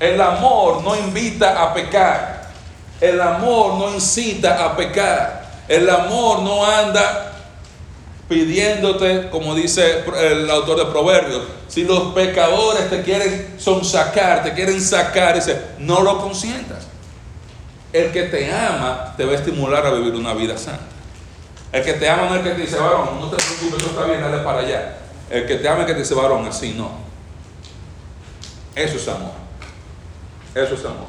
[0.00, 2.50] El amor no invita a pecar.
[3.00, 5.62] El amor no incita a pecar.
[5.68, 7.32] El amor no anda
[8.28, 14.80] pidiéndote, como dice el autor de Proverbios, si los pecadores te quieren sonsacar, te quieren
[14.80, 16.93] sacar, dice, no lo consientas.
[17.94, 20.82] El que te ama te va a estimular a vivir una vida santa.
[21.70, 23.90] El que te ama no es el que te dice, varón, no te preocupes, eso
[23.90, 24.96] está bien, dale para allá.
[25.30, 26.90] El que te ama es el que te dice, varón, así no.
[28.74, 29.30] Eso es amor.
[30.56, 31.06] Eso es amor.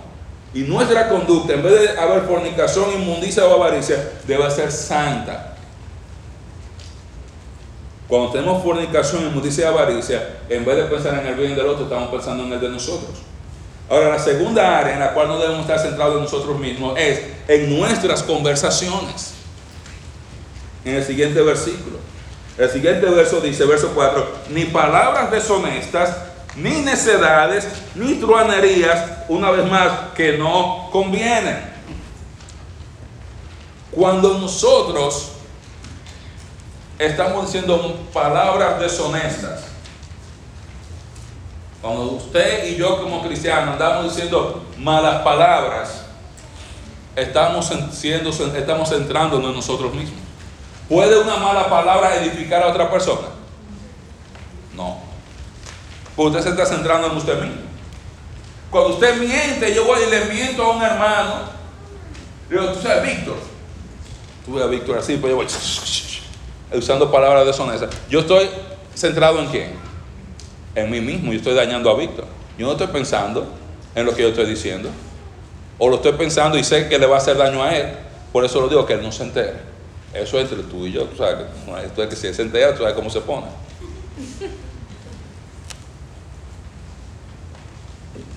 [0.53, 5.55] Y nuestra conducta, en vez de haber fornicación, inmundicia o avaricia, debe ser santa.
[8.07, 11.85] Cuando tenemos fornicación, inmundicia y avaricia, en vez de pensar en el bien del otro,
[11.85, 13.23] estamos pensando en el de nosotros.
[13.89, 17.21] Ahora, la segunda área en la cual no debemos estar centrados en nosotros mismos es
[17.47, 19.33] en nuestras conversaciones.
[20.83, 21.97] En el siguiente versículo.
[22.57, 26.15] El siguiente verso dice, verso 4, ni palabras deshonestas,
[26.55, 31.59] ni necedades, ni truanerías, una vez más, que no convienen.
[33.91, 35.31] Cuando nosotros
[36.97, 39.74] estamos diciendo palabras deshonestas,
[41.85, 46.05] cuando usted y yo como cristianos andamos diciendo malas palabras,
[47.15, 50.19] estamos, siendo, estamos centrándonos en nosotros mismos.
[50.89, 53.27] ¿Puede una mala palabra edificar a otra persona?
[54.73, 54.97] No.
[56.15, 57.61] Pues usted se está centrando en usted mismo.
[58.71, 61.35] Cuando usted miente, yo voy y le miento a un hermano.
[62.49, 63.37] Le digo, tú sabes, Víctor.
[64.43, 65.45] Tú a Víctor así, pues yo voy
[66.79, 67.91] usando palabras deshonestas.
[68.09, 68.49] Yo estoy
[68.95, 69.94] centrado en quién?
[70.75, 71.31] En mí mismo.
[71.31, 72.25] Yo estoy dañando a Víctor.
[72.57, 73.47] Yo no estoy pensando
[73.95, 74.89] en lo que yo estoy diciendo.
[75.77, 77.93] O lo estoy pensando y sé que le va a hacer daño a él.
[78.31, 79.53] Por eso lo digo, que él no se entere.
[80.13, 81.05] Eso es entre tú y yo.
[81.05, 81.45] Tú sabes
[81.95, 83.47] que, que si él se entera, tú sabes cómo se pone.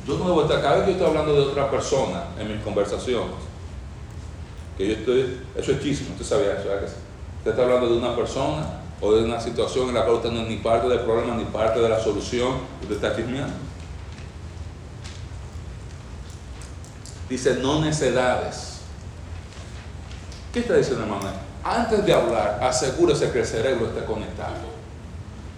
[0.06, 2.64] Yo no debo estar, cada vez que yo estoy hablando de otra persona en mis
[2.64, 3.36] conversaciones,
[4.78, 6.88] que yo estoy, eso es chisme, usted sabía eso, ¿verdad?
[7.38, 10.40] Usted está hablando de una persona o de una situación en la cual usted no
[10.42, 13.54] es ni parte del problema ni parte de la solución, usted está chismeando.
[17.28, 18.80] Dice, no necedades.
[20.52, 21.30] ¿Qué está diciendo, hermano?
[21.62, 24.78] Antes de hablar, asegúrese que el cerebro esté conectado.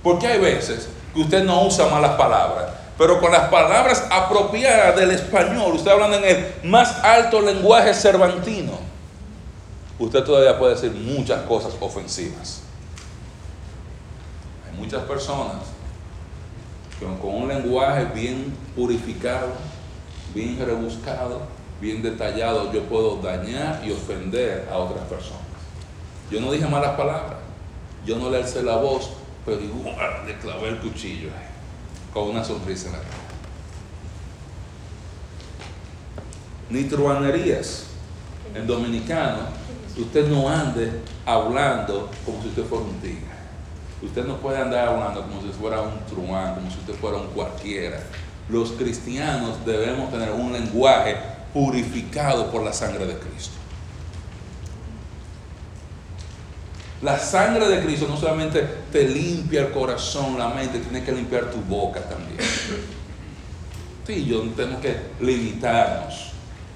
[0.03, 5.13] Porque hay veces que usted no usa malas palabras, pero con las palabras apropiadas del
[5.13, 8.73] español, usted hablando en el más alto lenguaje cervantino,
[9.99, 12.63] usted todavía puede decir muchas cosas ofensivas.
[14.81, 15.59] Muchas personas
[17.21, 19.49] con un lenguaje bien purificado,
[20.35, 21.43] bien rebuscado,
[21.81, 25.41] bien detallado, yo puedo dañar y ofender a otras personas.
[26.31, 27.39] Yo no dije malas palabras,
[28.07, 29.11] yo no le alcé la voz,
[29.45, 31.29] pero igual le clavé el cuchillo
[32.13, 33.15] con una sonrisa en la cara.
[36.71, 37.85] Ni truanerías.
[38.55, 39.43] En dominicano,
[39.97, 40.91] usted no ande
[41.25, 43.30] hablando como si usted fuera un tigre.
[44.03, 47.29] Usted no puede andar hablando como si fuera un truán, como si usted fuera un
[47.29, 48.01] cualquiera.
[48.49, 51.17] Los cristianos debemos tener un lenguaje
[51.53, 53.55] purificado por la sangre de Cristo.
[57.03, 61.51] La sangre de Cristo no solamente te limpia el corazón, la mente, tiene que limpiar
[61.51, 62.39] tu boca también.
[64.07, 66.33] Sí, yo tenemos que limitarnos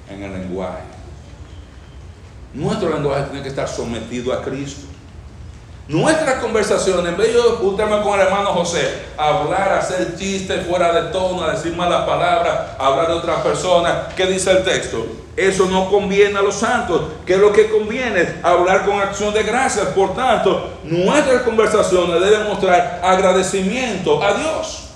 [0.09, 0.83] en el lenguaje.
[2.55, 4.87] Nuestro lenguaje tiene que estar sometido a Cristo.
[5.87, 11.11] Nuestra conversación, en vez de juntarme con el hermano José, hablar, hacer chistes fuera de
[11.11, 15.07] tono, decir malas palabras, hablar de otras personas, ¿qué dice el texto?
[15.37, 17.03] Eso no conviene a los santos.
[17.27, 18.37] ¿Qué es lo que conviene?
[18.43, 19.87] Hablar con acción de gracias.
[19.89, 24.89] Por tanto, nuestras conversaciones deben mostrar agradecimiento a Dios.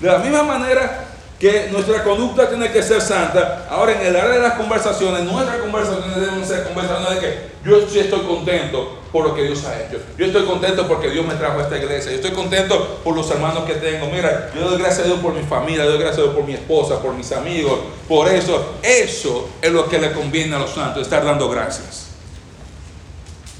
[0.00, 1.05] De la misma manera
[1.38, 3.66] que nuestra conducta tiene que ser santa.
[3.68, 7.86] Ahora, en el área de las conversaciones, nuestras conversaciones deben ser conversaciones de que yo
[7.88, 9.98] sí estoy contento por lo que Dios ha hecho.
[10.16, 12.10] Yo estoy contento porque Dios me trajo a esta iglesia.
[12.10, 14.06] Yo estoy contento por los hermanos que tengo.
[14.06, 16.54] Mira, yo doy gracias a Dios por mi familia, doy gracias a Dios por mi
[16.54, 17.80] esposa, por mis amigos.
[18.08, 22.06] Por eso, eso es lo que le conviene a los santos, estar dando gracias.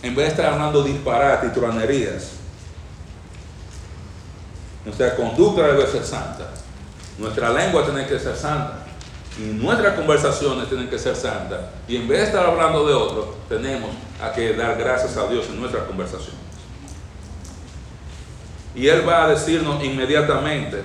[0.03, 2.31] En vez de estar hablando disparate y truanerías,
[4.85, 6.49] nuestra conducta debe ser santa.
[7.19, 8.85] Nuestra lengua tiene que ser santa.
[9.39, 11.61] Y nuestras conversaciones tienen que ser santas.
[11.87, 13.91] Y en vez de estar hablando de otro, tenemos
[14.35, 16.41] que dar gracias a Dios en nuestras conversaciones.
[18.75, 20.83] Y Él va a decirnos inmediatamente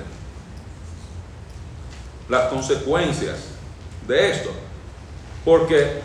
[2.27, 3.38] las consecuencias
[4.07, 4.51] de esto.
[5.43, 6.01] Porque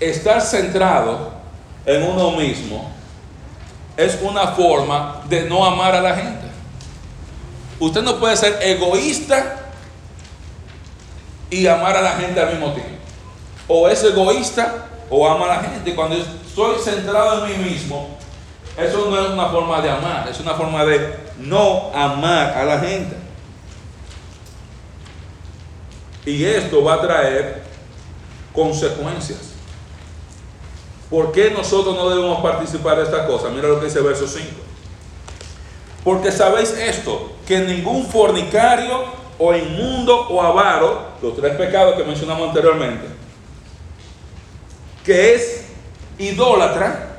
[0.00, 1.32] estar centrado
[1.84, 2.92] en uno mismo
[3.96, 6.45] es una forma de no amar a la gente.
[7.78, 9.66] Usted no puede ser egoísta
[11.50, 12.96] y amar a la gente al mismo tiempo.
[13.68, 15.94] O es egoísta o ama a la gente.
[15.94, 18.16] Cuando estoy centrado en mí mismo,
[18.76, 22.78] eso no es una forma de amar, es una forma de no amar a la
[22.78, 23.16] gente.
[26.24, 27.62] Y esto va a traer
[28.52, 29.54] consecuencias.
[31.08, 33.48] ¿Por qué nosotros no debemos participar de esta cosa?
[33.48, 34.65] Mira lo que dice el verso 5.
[36.06, 39.06] Porque sabéis esto, que ningún fornicario
[39.40, 43.08] o inmundo o avaro, los tres pecados que mencionamos anteriormente,
[45.04, 45.64] que es
[46.16, 47.18] idólatra,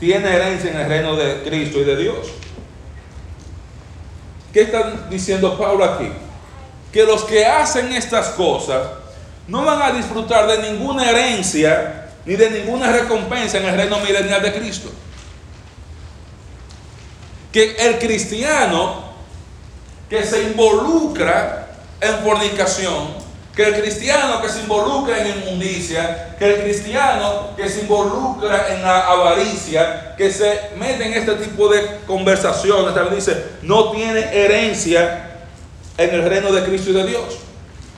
[0.00, 2.32] tiene herencia en el reino de Cristo y de Dios.
[4.52, 6.10] ¿Qué está diciendo Pablo aquí?
[6.92, 8.88] Que los que hacen estas cosas
[9.46, 14.42] no van a disfrutar de ninguna herencia ni de ninguna recompensa en el reino milenial
[14.42, 14.90] de Cristo.
[17.52, 19.04] Que el cristiano
[20.08, 21.68] que se involucra
[22.00, 23.22] en fornicación,
[23.54, 28.82] que el cristiano que se involucra en inmundicia, que el cristiano que se involucra en
[28.82, 35.30] la avaricia, que se mete en este tipo de conversaciones, también dice, no tiene herencia
[35.96, 37.38] en el reino de Cristo y de Dios.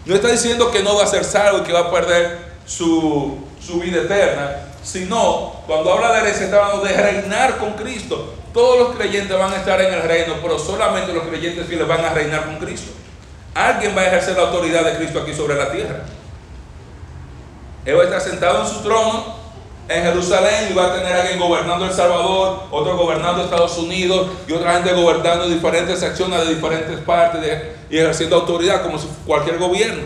[0.05, 3.39] No está diciendo que no va a ser salvo y que va a perder su,
[3.65, 8.35] su vida eterna, sino cuando habla de herencia está hablando de reinar con Cristo.
[8.55, 12.05] Todos los creyentes van a estar en el reino, pero solamente los creyentes fieles van
[12.05, 12.93] a reinar con Cristo.
[13.53, 16.05] Alguien va a ejercer la autoridad de Cristo aquí sobre la tierra.
[17.85, 19.45] Él va a estar sentado en su trono
[19.89, 24.53] en Jerusalén y va a tener alguien gobernando El Salvador, otro gobernando Estados Unidos y
[24.53, 30.05] otra gente gobernando diferentes secciones de diferentes partes y ejerciendo autoridad como cualquier gobierno.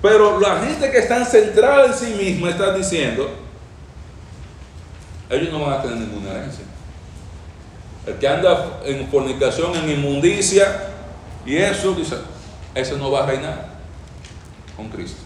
[0.00, 3.28] Pero la gente que está centrada en sí misma está diciendo,
[5.32, 6.64] ellos no van a tener ninguna herencia.
[8.06, 10.90] El que anda en fornicación, en inmundicia,
[11.46, 12.16] y eso, dice,
[12.74, 13.66] ese no va a reinar
[14.76, 15.22] con Cristo.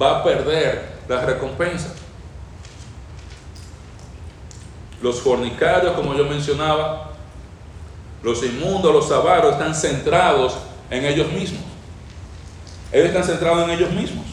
[0.00, 1.94] Va a perder la recompensa.
[5.02, 7.12] Los fornicarios, como yo mencionaba,
[8.22, 10.56] los inmundos, los avaros, están centrados
[10.90, 11.62] en ellos mismos.
[12.92, 14.24] Ellos están centrados en ellos mismos.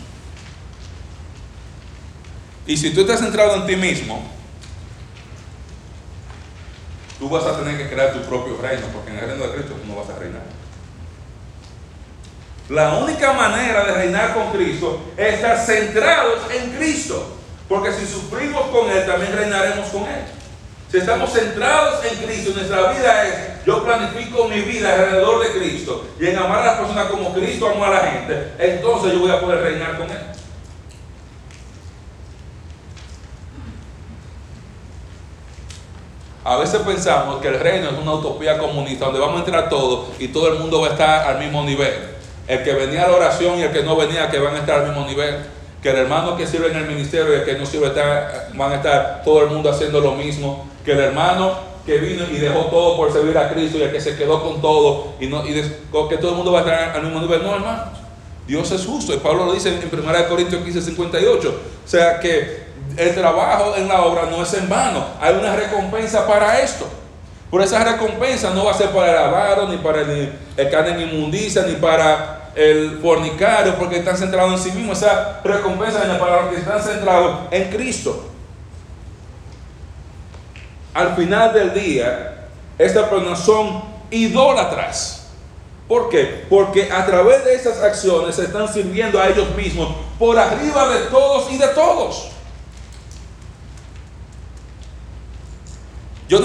[2.68, 4.24] Y si tú estás centrado en ti mismo,
[7.24, 9.76] tú vas a tener que crear tu propio reino, porque en el reino de Cristo
[9.82, 10.42] tú no vas a reinar.
[12.68, 17.38] La única manera de reinar con Cristo es estar centrados en Cristo.
[17.70, 20.26] Porque si sufrimos con Él, también reinaremos con Él.
[20.92, 26.06] Si estamos centrados en Cristo, nuestra vida es, yo planifico mi vida alrededor de Cristo
[26.20, 29.32] y en amar a las personas como Cristo amó a la gente, entonces yo voy
[29.32, 30.33] a poder reinar con Él.
[36.46, 40.10] A veces pensamos que el reino es una utopía comunista donde vamos a entrar todos
[40.20, 41.94] y todo el mundo va a estar al mismo nivel.
[42.48, 44.82] El que venía a la oración y el que no venía, que van a estar
[44.82, 45.38] al mismo nivel.
[45.82, 47.92] Que el hermano que sirve en el ministerio y el que no sirve
[48.56, 50.68] van a estar todo el mundo haciendo lo mismo.
[50.84, 51.54] Que el hermano
[51.86, 54.62] que vino y dejó todo por servir a Cristo y el que se quedó con
[54.62, 57.42] todo y, no, y que todo el mundo va a estar al mismo nivel.
[57.42, 58.00] No, hermanos.
[58.46, 59.14] Dios es justo.
[59.14, 61.62] Y Pablo lo dice en 1 Corintios 15, 58.
[61.86, 62.63] O sea que
[62.98, 65.06] el trabajo en la obra no es en vano.
[65.22, 66.88] Hay una recompensa para esto.
[67.50, 71.64] Por esa recompensa no va a ser para el avaro, ni para el, en inmundicia,
[71.64, 74.98] ni para el fornicario, porque están centrados en sí mismos.
[74.98, 78.30] Esa recompensa viene para los que están centrados en Cristo.
[80.94, 85.28] Al final del día, estas personas son idólatras.
[85.88, 86.46] ¿Por qué?
[86.50, 91.00] Porque a través de esas acciones se están sirviendo a ellos mismos por arriba de
[91.08, 92.32] todos y de todos.
[96.34, 96.40] Yo,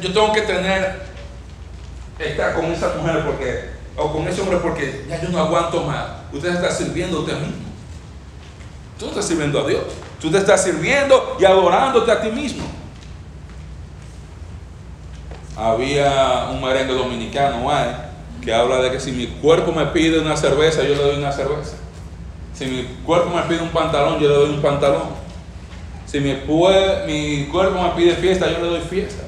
[0.00, 1.02] yo, tengo que tener,
[2.18, 6.06] estar con esa mujer porque, o con ese hombre porque ya yo no aguanto más.
[6.32, 7.68] Usted está sirviendo a mismo.
[8.98, 9.82] Tú no estás sirviendo a Dios.
[10.18, 12.64] Tú te estás sirviendo y adorándote a ti mismo.
[15.58, 17.70] Había un merengue dominicano
[18.42, 21.32] que habla de que si mi cuerpo me pide una cerveza, yo le doy una
[21.32, 21.76] cerveza.
[22.54, 25.19] Si mi cuerpo me pide un pantalón, yo le doy un pantalón.
[26.10, 26.34] Si mi,
[27.06, 29.22] mi cuerpo me pide fiesta, yo le doy fiesta.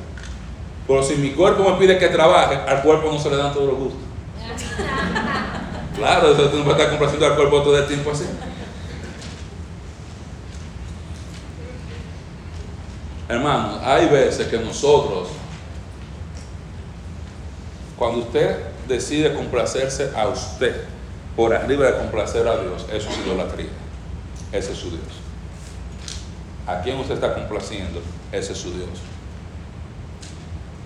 [0.87, 3.69] Pero si mi cuerpo me pide que trabaje, al cuerpo no se le dan todos
[3.69, 4.01] los gustos.
[5.95, 8.25] Claro, eso tú no puedes estar complaciendo al cuerpo todo el tiempo así.
[13.29, 15.29] Hermanos, hay veces que nosotros
[17.99, 18.57] Cuando usted
[18.89, 20.83] decide complacerse a usted
[21.37, 23.71] por arriba de complacer a Dios, eso es idolatría.
[24.51, 25.22] Ese es su Dios.
[26.67, 28.01] ¿A quién usted está complaciendo?
[28.31, 28.89] Ese es su Dios.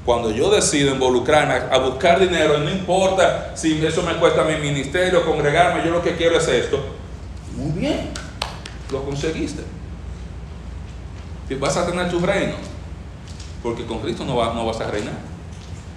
[0.07, 5.24] Cuando yo decido involucrarme a buscar dinero, no importa si eso me cuesta mi ministerio,
[5.27, 6.79] congregarme, yo lo que quiero es esto.
[7.57, 8.11] Muy bien,
[8.93, 9.62] lo conseguiste.
[11.51, 12.55] Y vas a tener tu reino,
[13.62, 15.14] porque con Cristo no, no vas a reinar.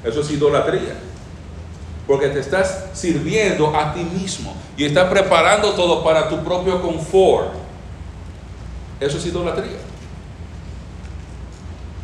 [0.04, 0.96] Eso es idolatría.
[2.08, 7.69] Porque te estás sirviendo a ti mismo y estás preparando todo para tu propio confort.
[9.00, 9.78] Eso es idolatría.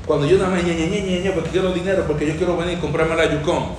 [0.05, 2.81] Cuando yo no me ñe, ñe, ñe, porque quiero dinero, porque yo quiero venir y
[2.81, 3.69] comprarme la Yukon.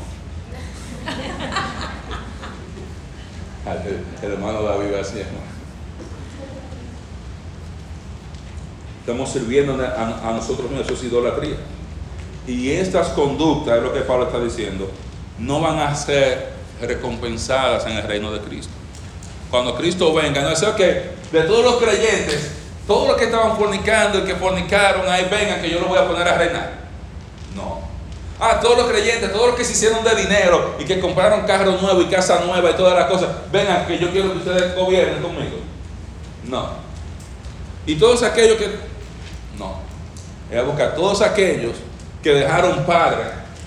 [4.22, 5.20] el, hermano David así,
[9.00, 11.56] Estamos sirviendo a, a nosotros mismos, eso es idolatría.
[12.48, 14.90] Y estas conductas, es lo que Pablo está diciendo,
[15.38, 18.72] no van a ser recompensadas en el reino de Cristo.
[19.50, 22.50] Cuando Cristo venga, no es que de todos los creyentes,
[22.86, 26.06] todos los que estaban fornicando y que fornicaron, ahí vengan que yo los voy a
[26.06, 26.72] poner a reinar.
[27.54, 27.80] No.
[28.38, 31.72] Ah, todos los creyentes, todos los que se hicieron de dinero y que compraron carro
[31.72, 35.20] nuevo y casa nueva y todas las cosas, vengan que yo quiero que ustedes gobiernen
[35.20, 35.56] conmigo.
[36.44, 36.68] No.
[37.86, 38.68] Y todos aquellos que...
[39.58, 39.80] No.
[40.50, 41.76] Es a buscar todos aquellos
[42.22, 43.24] que dejaron padre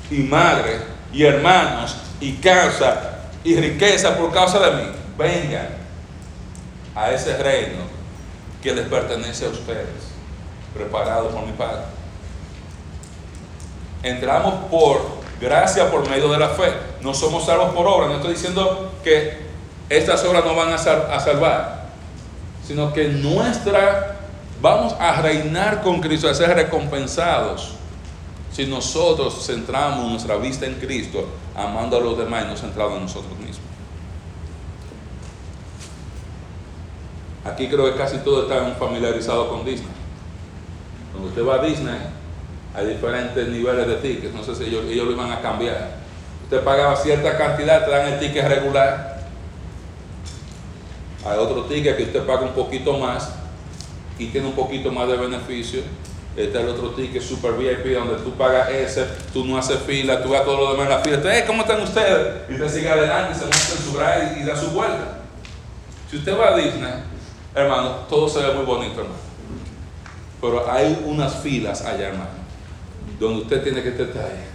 [0.10, 0.80] y madre
[1.12, 4.92] y hermanos y casa y riqueza por causa de mí.
[5.18, 5.68] Vengan
[6.96, 7.99] a ese reino
[8.62, 9.88] que les pertenece a ustedes,
[10.74, 11.84] preparado por mi Padre.
[14.03, 16.74] Entramos por gracia por medio de la fe.
[17.01, 18.07] No somos salvos por obra.
[18.07, 19.49] No estoy diciendo que
[19.89, 21.89] estas obras no van a, salvar,
[22.66, 24.18] sino que nuestra
[24.62, 27.74] vamos a reinar con Cristo, a ser recompensados.
[28.51, 33.03] Si nosotros centramos nuestra vista en Cristo, amando a los demás y no centrado en
[33.03, 33.69] nosotros mismos.
[37.46, 39.90] Aquí creo que casi todos están familiarizados con Disney.
[41.12, 41.98] Cuando usted va a Disney,
[42.76, 44.34] hay diferentes niveles de tickets.
[44.34, 46.00] No sé si ellos, lo iban a cambiar.
[46.44, 49.20] Usted pagaba cierta cantidad, te dan el ticket regular.
[51.26, 53.32] Hay otro ticket que usted paga un poquito más
[54.18, 55.82] y tiene un poquito más de beneficio.
[56.36, 60.22] Este es el otro ticket super VIP donde tú pagas ese, tú no haces fila,
[60.24, 61.18] tú vas todo lo demás en la fila.
[61.18, 62.50] Usted, ¿cómo están ustedes?
[62.50, 65.20] Y usted sigue adelante, se monta en su ride y da su vuelta.
[66.10, 66.94] Si usted va a Disney,
[67.56, 69.30] Hermano, todo se ve muy bonito, hermano.
[70.41, 72.30] Pero hay unas filas allá, hermano,
[73.20, 74.45] donde usted tiene que estar ahí.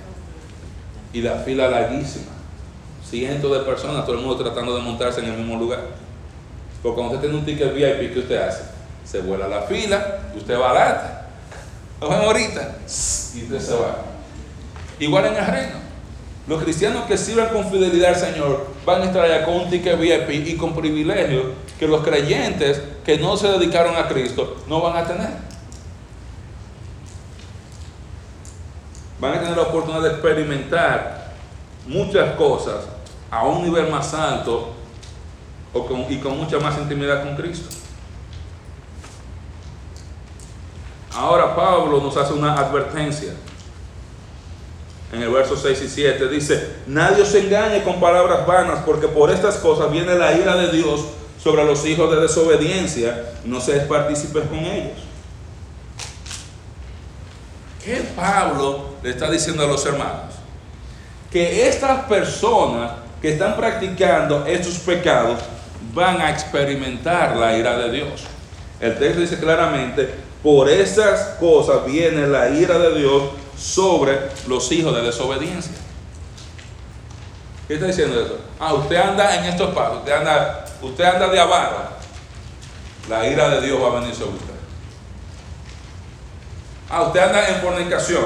[1.12, 2.32] Y la fila larguísima.
[3.08, 5.80] Cientos de personas, todo el mundo tratando de montarse en el mismo lugar.
[6.82, 8.62] Porque cuando usted tiene un ticket VIP, ¿qué usted hace?
[9.04, 11.14] Se vuela la fila, usted va adelante.
[12.00, 12.76] Nos vemos ahorita.
[13.34, 13.98] Y usted se va.
[14.98, 15.83] Igual en el reino.
[16.46, 19.98] Los cristianos que sirven con fidelidad al Señor van a estar allá con un ticket
[19.98, 21.46] VIP y con privilegios
[21.78, 25.30] que los creyentes que no se dedicaron a Cristo no van a tener.
[29.18, 31.32] Van a tener la oportunidad de experimentar
[31.86, 32.84] muchas cosas
[33.30, 34.74] a un nivel más alto
[36.10, 37.74] y con mucha más intimidad con Cristo.
[41.14, 43.32] Ahora Pablo nos hace una advertencia
[45.12, 49.30] en el verso 6 y 7, dice, nadie os engañe con palabras vanas, porque por
[49.30, 51.04] estas cosas viene la ira de Dios
[51.42, 54.98] sobre los hijos de desobediencia, no seas partícipes con ellos.
[57.84, 60.34] ¿Qué Pablo le está diciendo a los hermanos?
[61.30, 65.38] Que estas personas que están practicando estos pecados
[65.92, 68.24] van a experimentar la ira de Dios.
[68.80, 70.08] El texto dice claramente,
[70.42, 73.22] por estas cosas viene la ira de Dios
[73.58, 75.74] sobre los hijos de desobediencia.
[77.66, 78.38] ¿Qué está diciendo eso?
[78.60, 81.76] Ah, usted anda en estos pasos, usted anda, usted anda de avaro.
[83.08, 84.54] La ira de Dios va a venir sobre usted.
[86.90, 88.24] Ah, usted anda en fornicación.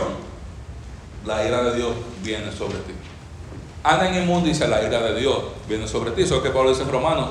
[1.24, 2.92] La ira de Dios viene sobre ti.
[3.84, 6.22] Anda en inmundicia, la ira de Dios viene sobre ti.
[6.22, 7.28] Eso es lo que Pablo dice en Romanos.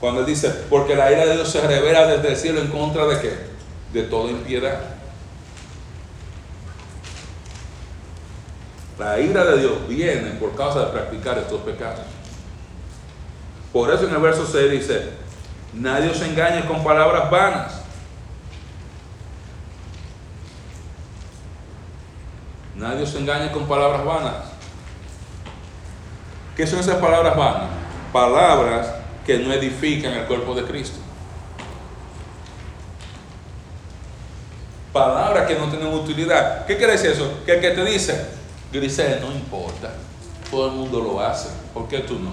[0.00, 3.06] Cuando él dice, porque la ira de Dios se revela desde el cielo en contra
[3.06, 3.36] de qué?
[3.92, 4.80] De toda impiedad.
[8.98, 12.04] La ira de Dios viene por causa de practicar estos pecados.
[13.72, 15.10] Por eso en el verso 6 dice,
[15.72, 17.72] nadie os engañe con palabras vanas.
[22.76, 24.34] Nadie os engañe con palabras vanas.
[26.56, 27.70] ¿Qué son esas palabras vanas?
[28.12, 28.92] Palabras
[29.24, 30.98] que no edifican el cuerpo de Cristo.
[34.92, 36.66] Palabras que no tienen utilidad.
[36.66, 37.40] ¿Qué quiere decir eso?
[37.46, 38.41] Que el que te dice,
[38.72, 39.92] Grisel, no importa.
[40.50, 41.48] Todo el mundo lo hace.
[41.72, 42.32] ¿Por qué tú no?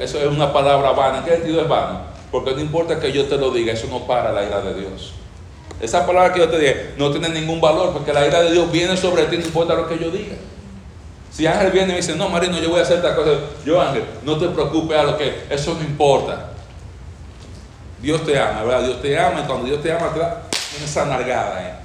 [0.00, 1.18] Eso es una palabra vana.
[1.18, 2.00] ¿En qué sentido es vano?
[2.30, 5.14] Porque no importa que yo te lo diga, eso no para la ira de Dios.
[5.80, 8.70] Esa palabra que yo te dije no tiene ningún valor porque la ira de Dios
[8.72, 10.34] viene sobre ti, no importa lo que yo diga.
[11.30, 13.30] Si Ángel viene y me dice, no, Marino, yo voy a hacer esta cosa.
[13.64, 16.50] Yo, Ángel, no te preocupes a lo que, eso no importa.
[18.00, 18.86] Dios te ama, ¿verdad?
[18.86, 20.42] Dios te ama y cuando Dios te ama, te da
[20.82, 21.80] esa nargada.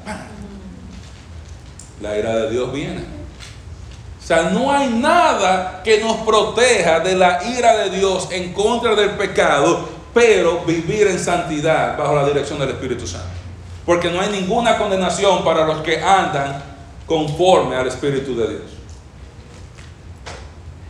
[2.02, 3.02] La ira de Dios viene.
[4.22, 8.96] O sea, no hay nada que nos proteja de la ira de Dios en contra
[8.96, 13.28] del pecado, pero vivir en santidad bajo la dirección del Espíritu Santo.
[13.86, 16.64] Porque no hay ninguna condenación para los que andan
[17.06, 18.72] conforme al Espíritu de Dios.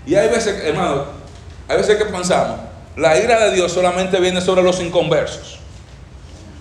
[0.06, 1.06] Y hay veces, hermano,
[1.68, 2.60] hay veces que pensamos,
[2.96, 5.60] la ira de Dios solamente viene sobre los inconversos.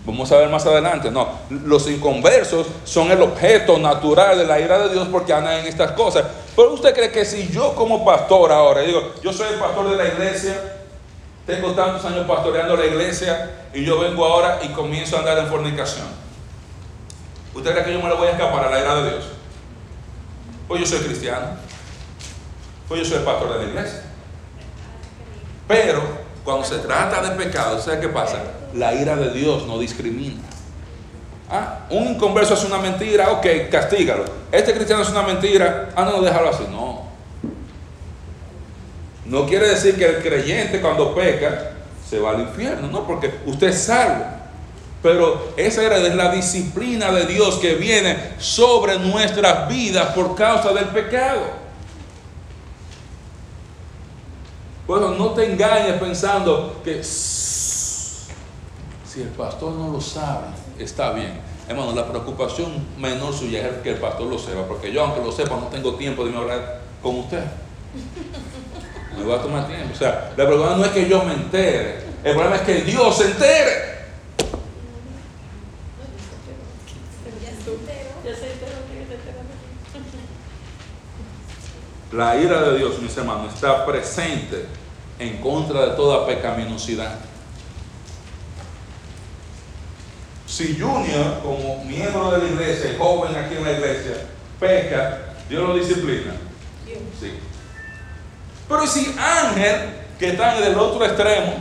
[0.05, 1.11] Vamos a ver más adelante.
[1.11, 5.67] No, los inconversos son el objeto natural de la ira de Dios porque andan en
[5.67, 6.25] estas cosas.
[6.57, 9.97] Pero usted cree que si yo como pastor ahora, digo, yo soy el pastor de
[9.97, 10.55] la iglesia,
[11.47, 15.47] tengo tantos años pastoreando la iglesia y yo vengo ahora y comienzo a andar en
[15.47, 16.07] fornicación.
[17.55, 19.25] ¿Usted cree que yo me lo voy a escapar a la ira de Dios?
[20.67, 21.47] Pues yo soy cristiano.
[22.89, 24.03] Pues yo soy el pastor de la iglesia.
[25.69, 26.03] Pero
[26.45, 28.39] cuando se trata de pecado, ¿sabe qué pasa?
[28.75, 30.43] La ira de Dios no discrimina.
[31.51, 34.25] Ah, un inconverso es una mentira, ok, castígalo.
[34.51, 36.65] Este cristiano es una mentira, ah, no, déjalo así.
[36.71, 37.03] No.
[39.27, 41.73] No quiere decir que el creyente cuando peca
[42.09, 44.25] se va al infierno, no, porque usted es salvo.
[45.03, 50.87] Pero esa era la disciplina de Dios que viene sobre nuestras vidas por causa del
[50.87, 51.41] pecado.
[54.87, 57.03] Bueno, no te engañes pensando que
[59.21, 60.47] el pastor no lo sabe,
[60.79, 61.41] está bien.
[61.69, 65.31] Hermano, la preocupación menor suya es que el pastor lo sepa, porque yo aunque lo
[65.31, 67.45] sepa no tengo tiempo de hablar con usted.
[69.17, 69.91] Me va a tomar tiempo.
[69.93, 73.17] O sea, la preocupación no es que yo me entere, el problema es que Dios
[73.17, 73.93] se entere.
[82.13, 84.67] La ira de Dios, mis hermanos, está presente
[85.19, 87.32] en contra de toda pecaminosidad.
[90.53, 94.17] Si Junior, como miembro de la iglesia, joven aquí en la iglesia,
[94.61, 96.35] peca, Dios lo disciplina.
[97.19, 97.33] Sí.
[98.69, 101.55] Pero si Ángel, que está en el otro extremo,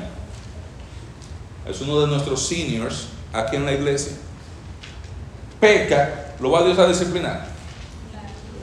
[1.66, 4.12] es uno de nuestros seniors aquí en la iglesia,
[5.62, 7.46] peca, ¿lo va a Dios a disciplinar?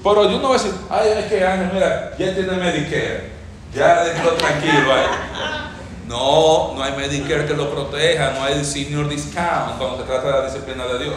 [0.05, 3.31] Pero yo no voy a decir, ay, es que Ángel, mira, ya tiene Medicare,
[3.75, 5.07] ya déjalo tranquilo ahí.
[6.09, 10.33] No, no hay Medicare que lo proteja, no hay senior discount cuando se trata de
[10.33, 11.17] la disciplina de Dios.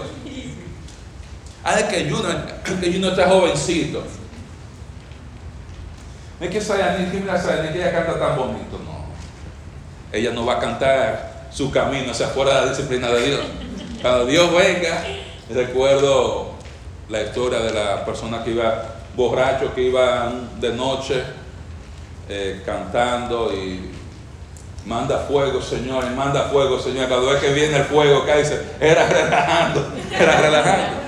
[1.63, 2.27] Ah, es que Juno,
[2.63, 4.03] que Juno está jovencito.
[6.39, 9.05] No es que Sayani, que mira que ella canta tan bonito, no.
[10.11, 13.41] Ella no va a cantar su camino hacia afuera de la disciplina de Dios.
[14.01, 15.03] Cuando Dios venga,
[15.49, 16.51] recuerdo
[17.07, 21.23] la historia de la persona que iba borracho, que iba de noche
[22.27, 24.00] eh, cantando y
[24.85, 27.07] manda fuego, Señor, manda fuego, Señor.
[27.07, 31.01] Cada vez que viene el fuego, cae, dice, era relajando, era relajando.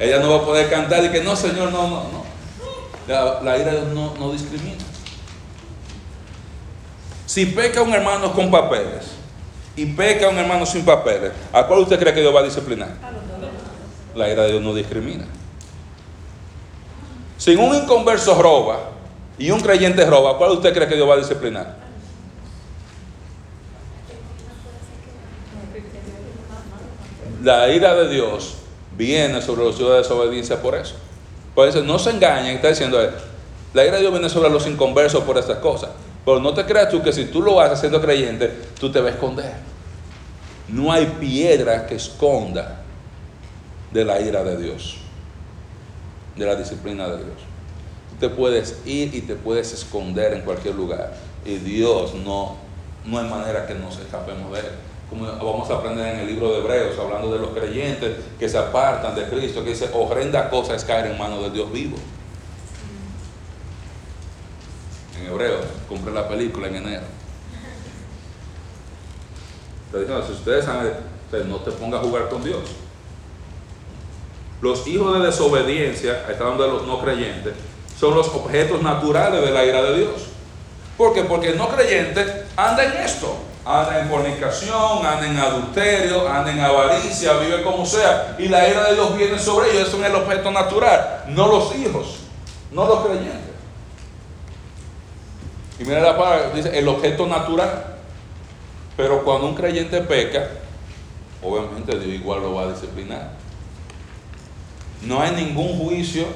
[0.00, 2.24] Ella no va a poder cantar y que no, Señor, no, no, no.
[3.06, 4.82] La, ira no, no discrimina.
[7.26, 9.12] Si peca un hermano con papeles
[9.76, 12.90] y peca un hermano sin papeles, ¿a cuál usted cree que Dios va a disciplinar?
[14.14, 15.24] la ira de Dios no discrimina.
[17.36, 18.78] Si un inconverso roba
[19.36, 21.83] y un creyente roba, ¿cuál usted cree que Dios va a disciplinar?
[27.44, 28.54] La ira de Dios
[28.96, 30.94] viene sobre los hijos de desobediencia por eso.
[31.54, 33.10] Por eso no se engañen, está diciendo él.
[33.74, 35.90] La ira de Dios viene sobre los inconversos por estas cosas.
[36.24, 39.10] Pero no te creas tú que si tú lo haces siendo creyente, tú te vas
[39.10, 39.52] a esconder.
[40.68, 42.80] No hay piedra que esconda
[43.92, 44.96] de la ira de Dios,
[46.36, 47.36] de la disciplina de Dios.
[48.08, 51.12] Tú te puedes ir y te puedes esconder en cualquier lugar
[51.44, 52.56] y Dios no,
[53.04, 54.93] no hay manera que nos escapemos de él.
[55.14, 58.58] Como vamos a aprender en el libro de Hebreos, hablando de los creyentes que se
[58.58, 61.96] apartan de Cristo, que dice, horrenda cosa es caer en manos de Dios vivo.
[65.16, 67.04] En Hebreos, compré la película en enero.
[69.92, 70.94] Te diciendo, si ustedes saben,
[71.48, 72.62] no te pongas a jugar con Dios.
[74.60, 77.54] Los hijos de desobediencia, está hablando de los no creyentes,
[77.96, 80.26] son los objetos naturales de la ira de Dios.
[80.98, 81.22] ¿Por qué?
[81.22, 83.36] Porque el no creyente anda en esto.
[83.66, 88.36] Anda en fornicación, anda en adulterio, anda en avaricia, vive como sea.
[88.38, 89.88] Y la ira de Dios viene sobre ellos.
[89.88, 92.18] Eso es el objeto natural, no los hijos.
[92.72, 93.40] no los creyentes.
[95.78, 97.94] Y mira la palabra, dice el objeto natural.
[98.96, 100.48] Pero cuando un creyente peca,
[101.42, 103.30] obviamente Dios igual lo va a disciplinar.
[105.02, 106.26] No hay ningún juicio,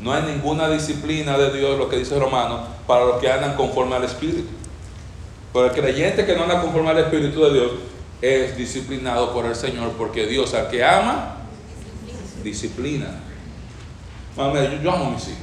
[0.00, 3.96] no hay ninguna disciplina de Dios, lo que dice Romano, para los que andan conforme
[3.96, 4.59] al Espíritu.
[5.52, 7.72] Pero el creyente que no anda conforme al Espíritu de Dios
[8.22, 11.36] es disciplinado por el Señor, porque Dios al que ama,
[12.44, 13.20] disciplina.
[14.36, 15.38] Yo, yo amo a mis hijos.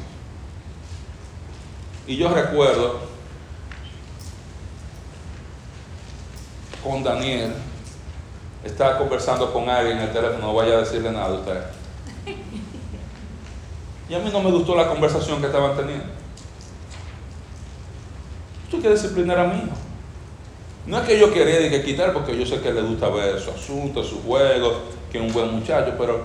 [2.07, 3.01] Y yo recuerdo
[6.81, 7.53] con Daniel,
[8.63, 11.63] estaba conversando con alguien en el teléfono, no vaya a decirle nada a usted.
[14.09, 16.05] Y a mí no me gustó la conversación que estaban teniendo.
[18.71, 19.63] Tú que disciplinar a mí.
[20.87, 23.51] No es que yo quería que quitar, porque yo sé que le gusta ver su
[23.51, 26.21] asunto, su juego, que es un buen muchacho, pero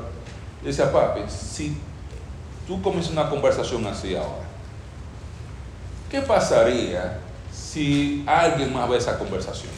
[0.64, 1.76] dice a papi, si
[2.64, 4.46] tú comienzas una conversación así ahora,
[6.08, 7.18] ¿qué pasaría
[7.52, 9.72] si alguien más ve esa conversación?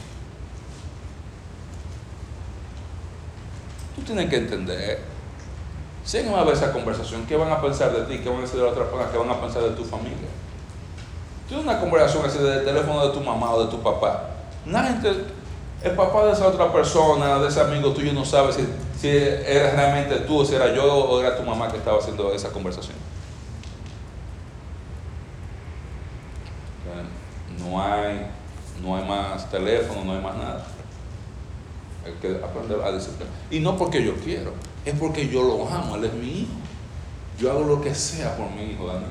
[3.96, 5.00] Tú tienes que entender,
[6.04, 8.22] si alguien más ve esa conversación, ¿qué van a pensar de ti?
[8.22, 9.10] ¿Qué van a decir de la otra persona?
[9.10, 10.28] ¿Qué van a pensar de tu familia?
[11.48, 14.33] Tú una conversación así del teléfono de tu mamá o de tu papá.
[14.64, 15.24] Gente,
[15.82, 18.66] el papá de esa otra persona, de ese amigo tuyo, no sabe si,
[18.98, 22.50] si era realmente tú, si era yo o era tu mamá que estaba haciendo esa
[22.50, 22.96] conversación.
[27.58, 28.26] No hay,
[28.82, 30.66] no hay más teléfono, no hay más nada.
[32.04, 33.32] Hay que aprender a disciplinar.
[33.50, 34.52] Y no porque yo quiero,
[34.84, 36.52] es porque yo lo amo, él es mi hijo.
[37.38, 39.10] Yo hago lo que sea por mi hijo, Daniel.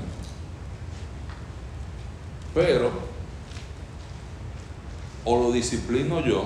[2.54, 2.92] Pero,
[5.26, 6.46] o lo disciplino yo,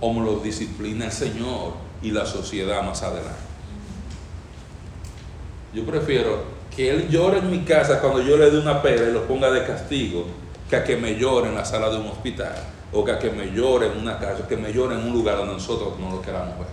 [0.00, 3.48] o me lo disciplina el Señor y la sociedad más adelante.
[5.74, 6.42] Yo prefiero
[6.74, 9.50] que Él llore en mi casa cuando yo le dé una pera y lo ponga
[9.50, 10.26] de castigo,
[10.68, 12.54] que a que me llore en la sala de un hospital,
[12.92, 15.36] o que a que me llore en una casa, que me llore en un lugar
[15.36, 16.68] donde nosotros no lo queramos ver.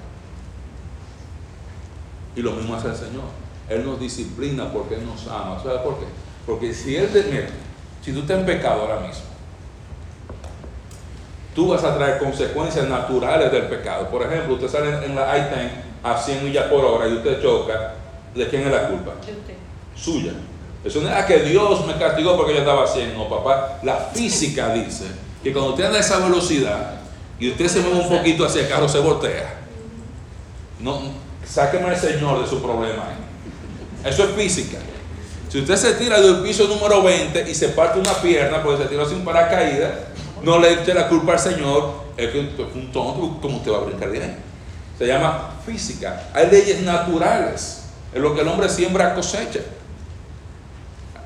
[2.36, 3.24] Y lo mismo hace el Señor.
[3.70, 5.60] Él nos disciplina porque Él nos ama.
[5.62, 6.06] ¿Sabes por qué?
[6.46, 7.48] Porque si Él te, mira,
[8.04, 9.35] si tú estás en pecado ahora mismo,
[11.56, 14.10] tú vas a traer consecuencias naturales del pecado.
[14.10, 15.70] Por ejemplo, usted sale en la I-10
[16.04, 17.94] a 100 millas por hora y usted choca,
[18.36, 19.14] ¿de quién es la culpa?
[19.26, 19.56] De usted.
[19.96, 20.34] Suya.
[20.84, 23.80] Eso no es que Dios me castigó porque yo estaba haciendo, no, papá.
[23.82, 25.06] La física dice
[25.42, 27.00] que cuando usted anda a esa velocidad
[27.40, 29.56] y usted se mueve un poquito hacia el carro, se voltea.
[30.82, 31.00] No,
[31.44, 34.12] sáqueme al Señor de su problema ahí.
[34.12, 34.78] Eso es física.
[35.50, 38.90] Si usted se tira del piso número 20 y se parte una pierna porque se
[38.90, 39.92] tiró sin paracaídas,
[40.44, 43.78] no le eche la culpa al Señor, es que es un tonto, ¿cómo usted va
[43.78, 44.38] a brincar bien?
[44.98, 46.30] Se llama física.
[46.34, 47.82] Hay leyes naturales.
[48.14, 49.60] En lo que el hombre siembra cosecha.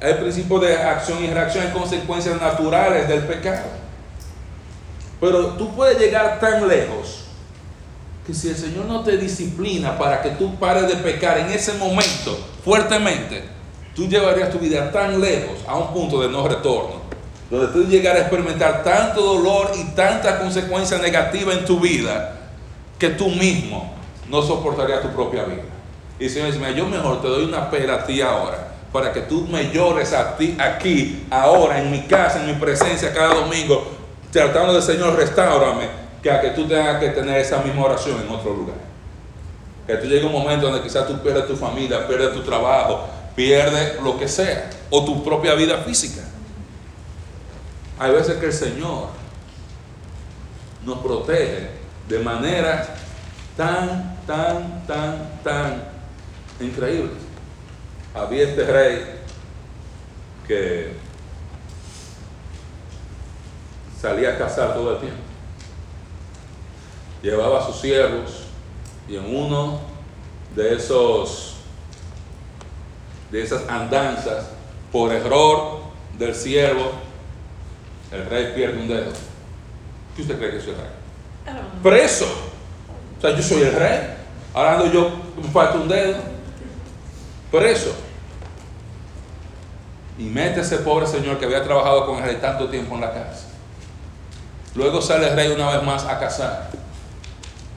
[0.02, 3.68] Hay principio de acción y reacción, hay consecuencias naturales del pecado.
[5.20, 7.26] Pero tú puedes llegar tan lejos
[8.26, 11.74] que si el Señor no te disciplina para que tú pares de pecar en ese
[11.74, 13.44] momento fuertemente,
[13.96, 17.02] tú llevarías tu vida tan lejos a un punto de no retorno,
[17.50, 22.36] donde tú llegaras a experimentar tanto dolor y tanta consecuencia negativa en tu vida
[22.98, 23.94] que tú mismo
[24.30, 25.64] no soportarías tu propia vida.
[26.20, 29.12] Y el Señor dice, "Mira, yo mejor te doy una pera a ti ahora, para
[29.14, 33.36] que tú me llores a ti aquí, ahora, en mi casa, en mi presencia, cada
[33.36, 33.88] domingo,
[34.32, 35.88] tratando de Señor, restaurame,
[36.22, 38.78] que a que tú tengas que tener esa misma oración en otro lugar.
[39.88, 44.02] Que tú llegue un momento donde quizás tú pierdes tu familia, pierdes tu trabajo, pierdes
[44.04, 46.22] lo que sea, o tu propia vida física.
[48.00, 49.10] Hay veces que el Señor
[50.86, 51.70] nos protege
[52.08, 52.96] de manera
[53.58, 55.84] tan, tan, tan, tan
[56.62, 57.12] increíble.
[58.16, 59.20] Había este rey
[60.48, 60.94] que
[64.02, 65.20] salía a cazar todo el tiempo.
[67.22, 68.46] Llevaba a sus siervos
[69.10, 69.82] y en uno
[70.56, 71.50] de esos
[73.32, 74.48] de esas andanzas,
[74.92, 75.82] por error
[76.18, 76.92] del siervo,
[78.12, 79.12] el rey pierde un dedo.
[80.16, 80.90] ¿Qué usted cree que soy el rey?
[81.48, 82.26] Ah, Preso.
[83.18, 84.00] O sea, yo soy el rey.
[84.54, 86.18] Ahora ando yo, me falta un dedo.
[87.52, 87.96] Preso.
[90.18, 93.14] Y mete ese pobre señor que había trabajado con el rey tanto tiempo en la
[93.14, 93.48] casa.
[94.76, 96.70] Luego sale el rey una vez más a cazar.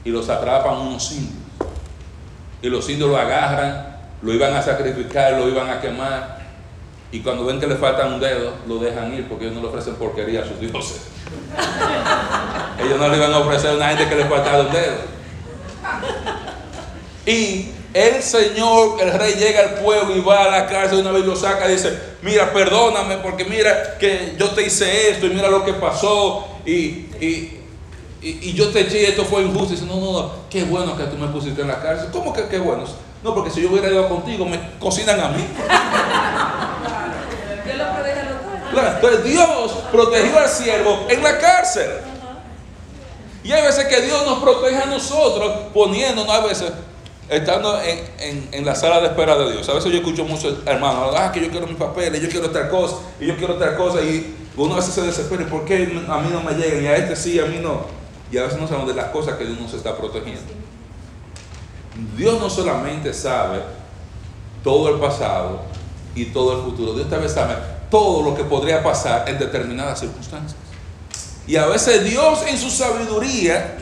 [0.03, 1.33] Y los atrapan unos indios.
[2.61, 6.42] Y los indios lo agarran, lo iban a sacrificar, lo iban a quemar.
[7.13, 9.67] Y cuando ven que le falta un dedo, lo dejan ir porque ellos no le
[9.67, 11.03] ofrecen porquería a sus dioses.
[12.83, 14.95] ellos no le iban a ofrecer a una gente que le faltara un dedo.
[17.27, 21.23] Y el Señor, el rey llega al pueblo y va a la cárcel una vez
[21.23, 25.49] lo saca y dice, mira, perdóname porque mira que yo te hice esto y mira
[25.49, 27.59] lo que pasó y, y,
[28.23, 29.73] y, yo te eché esto fue injusto.
[29.73, 32.09] Y dice, no, no, no, qué bueno que tú me pusiste en la cárcel.
[32.11, 32.85] ¿Cómo que qué bueno?
[33.23, 35.45] No, porque si yo hubiera ido contigo, me cocinan a mí.
[38.81, 41.89] Entonces Dios protegió al siervo en la cárcel.
[43.43, 46.71] Y hay veces que Dios nos protege a nosotros poniéndonos a veces
[47.29, 49.67] estando en, la sala de espera de Dios.
[49.69, 52.69] A veces yo escucho muchos hermanos, ah, que yo quiero mis papeles, yo quiero tal
[52.69, 56.17] cosa, y yo quiero tal cosa, y uno a veces se desespera, ¿por qué a
[56.19, 56.83] mí no me llegan?
[56.83, 57.85] Y a este sí, a mí no.
[58.31, 60.41] Y a veces no sabemos de las cosas que Dios nos está protegiendo.
[62.15, 63.59] Dios no solamente sabe
[64.63, 65.61] todo el pasado
[66.15, 70.59] y todo el futuro, Dios también sabe todo lo que podría pasar en determinadas circunstancias.
[71.45, 73.77] Y a veces Dios en su sabiduría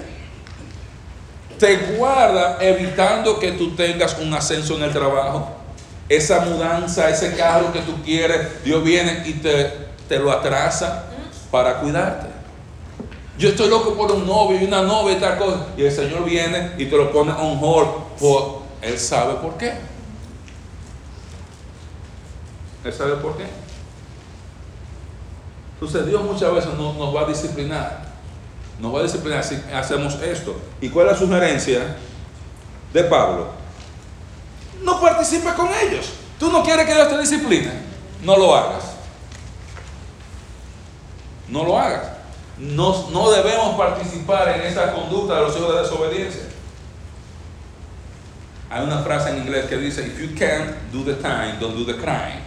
[1.58, 5.52] te guarda evitando que tú tengas un ascenso en el trabajo.
[6.10, 9.72] Esa mudanza, ese carro que tú quieres, Dios viene y te,
[10.10, 11.06] te lo atrasa
[11.50, 12.28] para cuidarte.
[13.38, 15.68] Yo estoy loco por un novio y una novia y tal cosa.
[15.78, 17.88] Y el Señor viene y te lo pone on hold.
[18.20, 19.72] Por, él sabe por qué.
[22.84, 23.61] Él sabe por qué.
[25.82, 28.04] Entonces Dios muchas veces nos, nos va a disciplinar.
[28.80, 30.56] Nos va a disciplinar si hacemos esto.
[30.80, 31.96] ¿Y cuál es la sugerencia
[32.94, 33.48] de Pablo?
[34.84, 36.12] No participes con ellos.
[36.40, 37.72] Tú no quieres que Dios te discipline.
[38.24, 38.92] No lo hagas.
[41.48, 42.10] No lo hagas.
[42.60, 46.44] No, no debemos participar en esa conducta de los hijos de desobediencia.
[48.70, 51.92] Hay una frase en inglés que dice, if you can't do the time, don't do
[51.92, 52.42] the crime.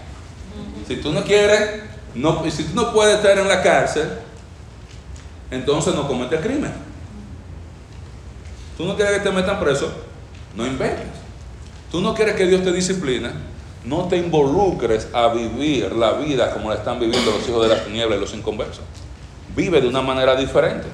[0.87, 4.09] Si tú no quieres no, si tú no puedes estar en la cárcel,
[5.51, 6.73] entonces no cometes crimen.
[8.77, 9.93] Tú no quieres que te metan preso,
[10.55, 11.07] no inventes.
[11.91, 13.31] Tú no quieres que Dios te discipline,
[13.85, 17.85] no te involucres a vivir la vida como la están viviendo los hijos de las
[17.85, 18.85] tinieblas y los inconversos.
[19.55, 20.89] Vive de una manera diferente.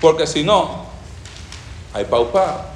[0.00, 0.86] Porque si no,
[1.92, 2.66] hay paupa.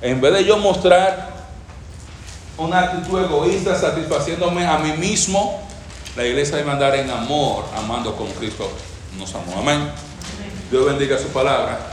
[0.00, 1.34] En vez de yo mostrar
[2.56, 5.62] una actitud egoísta satisfaciéndome a mí mismo,
[6.16, 8.70] la iglesia debe andar en amor, amando como Cristo
[9.18, 9.58] nos amó.
[9.58, 9.90] Amén.
[10.70, 11.90] Dios bendiga su palabra.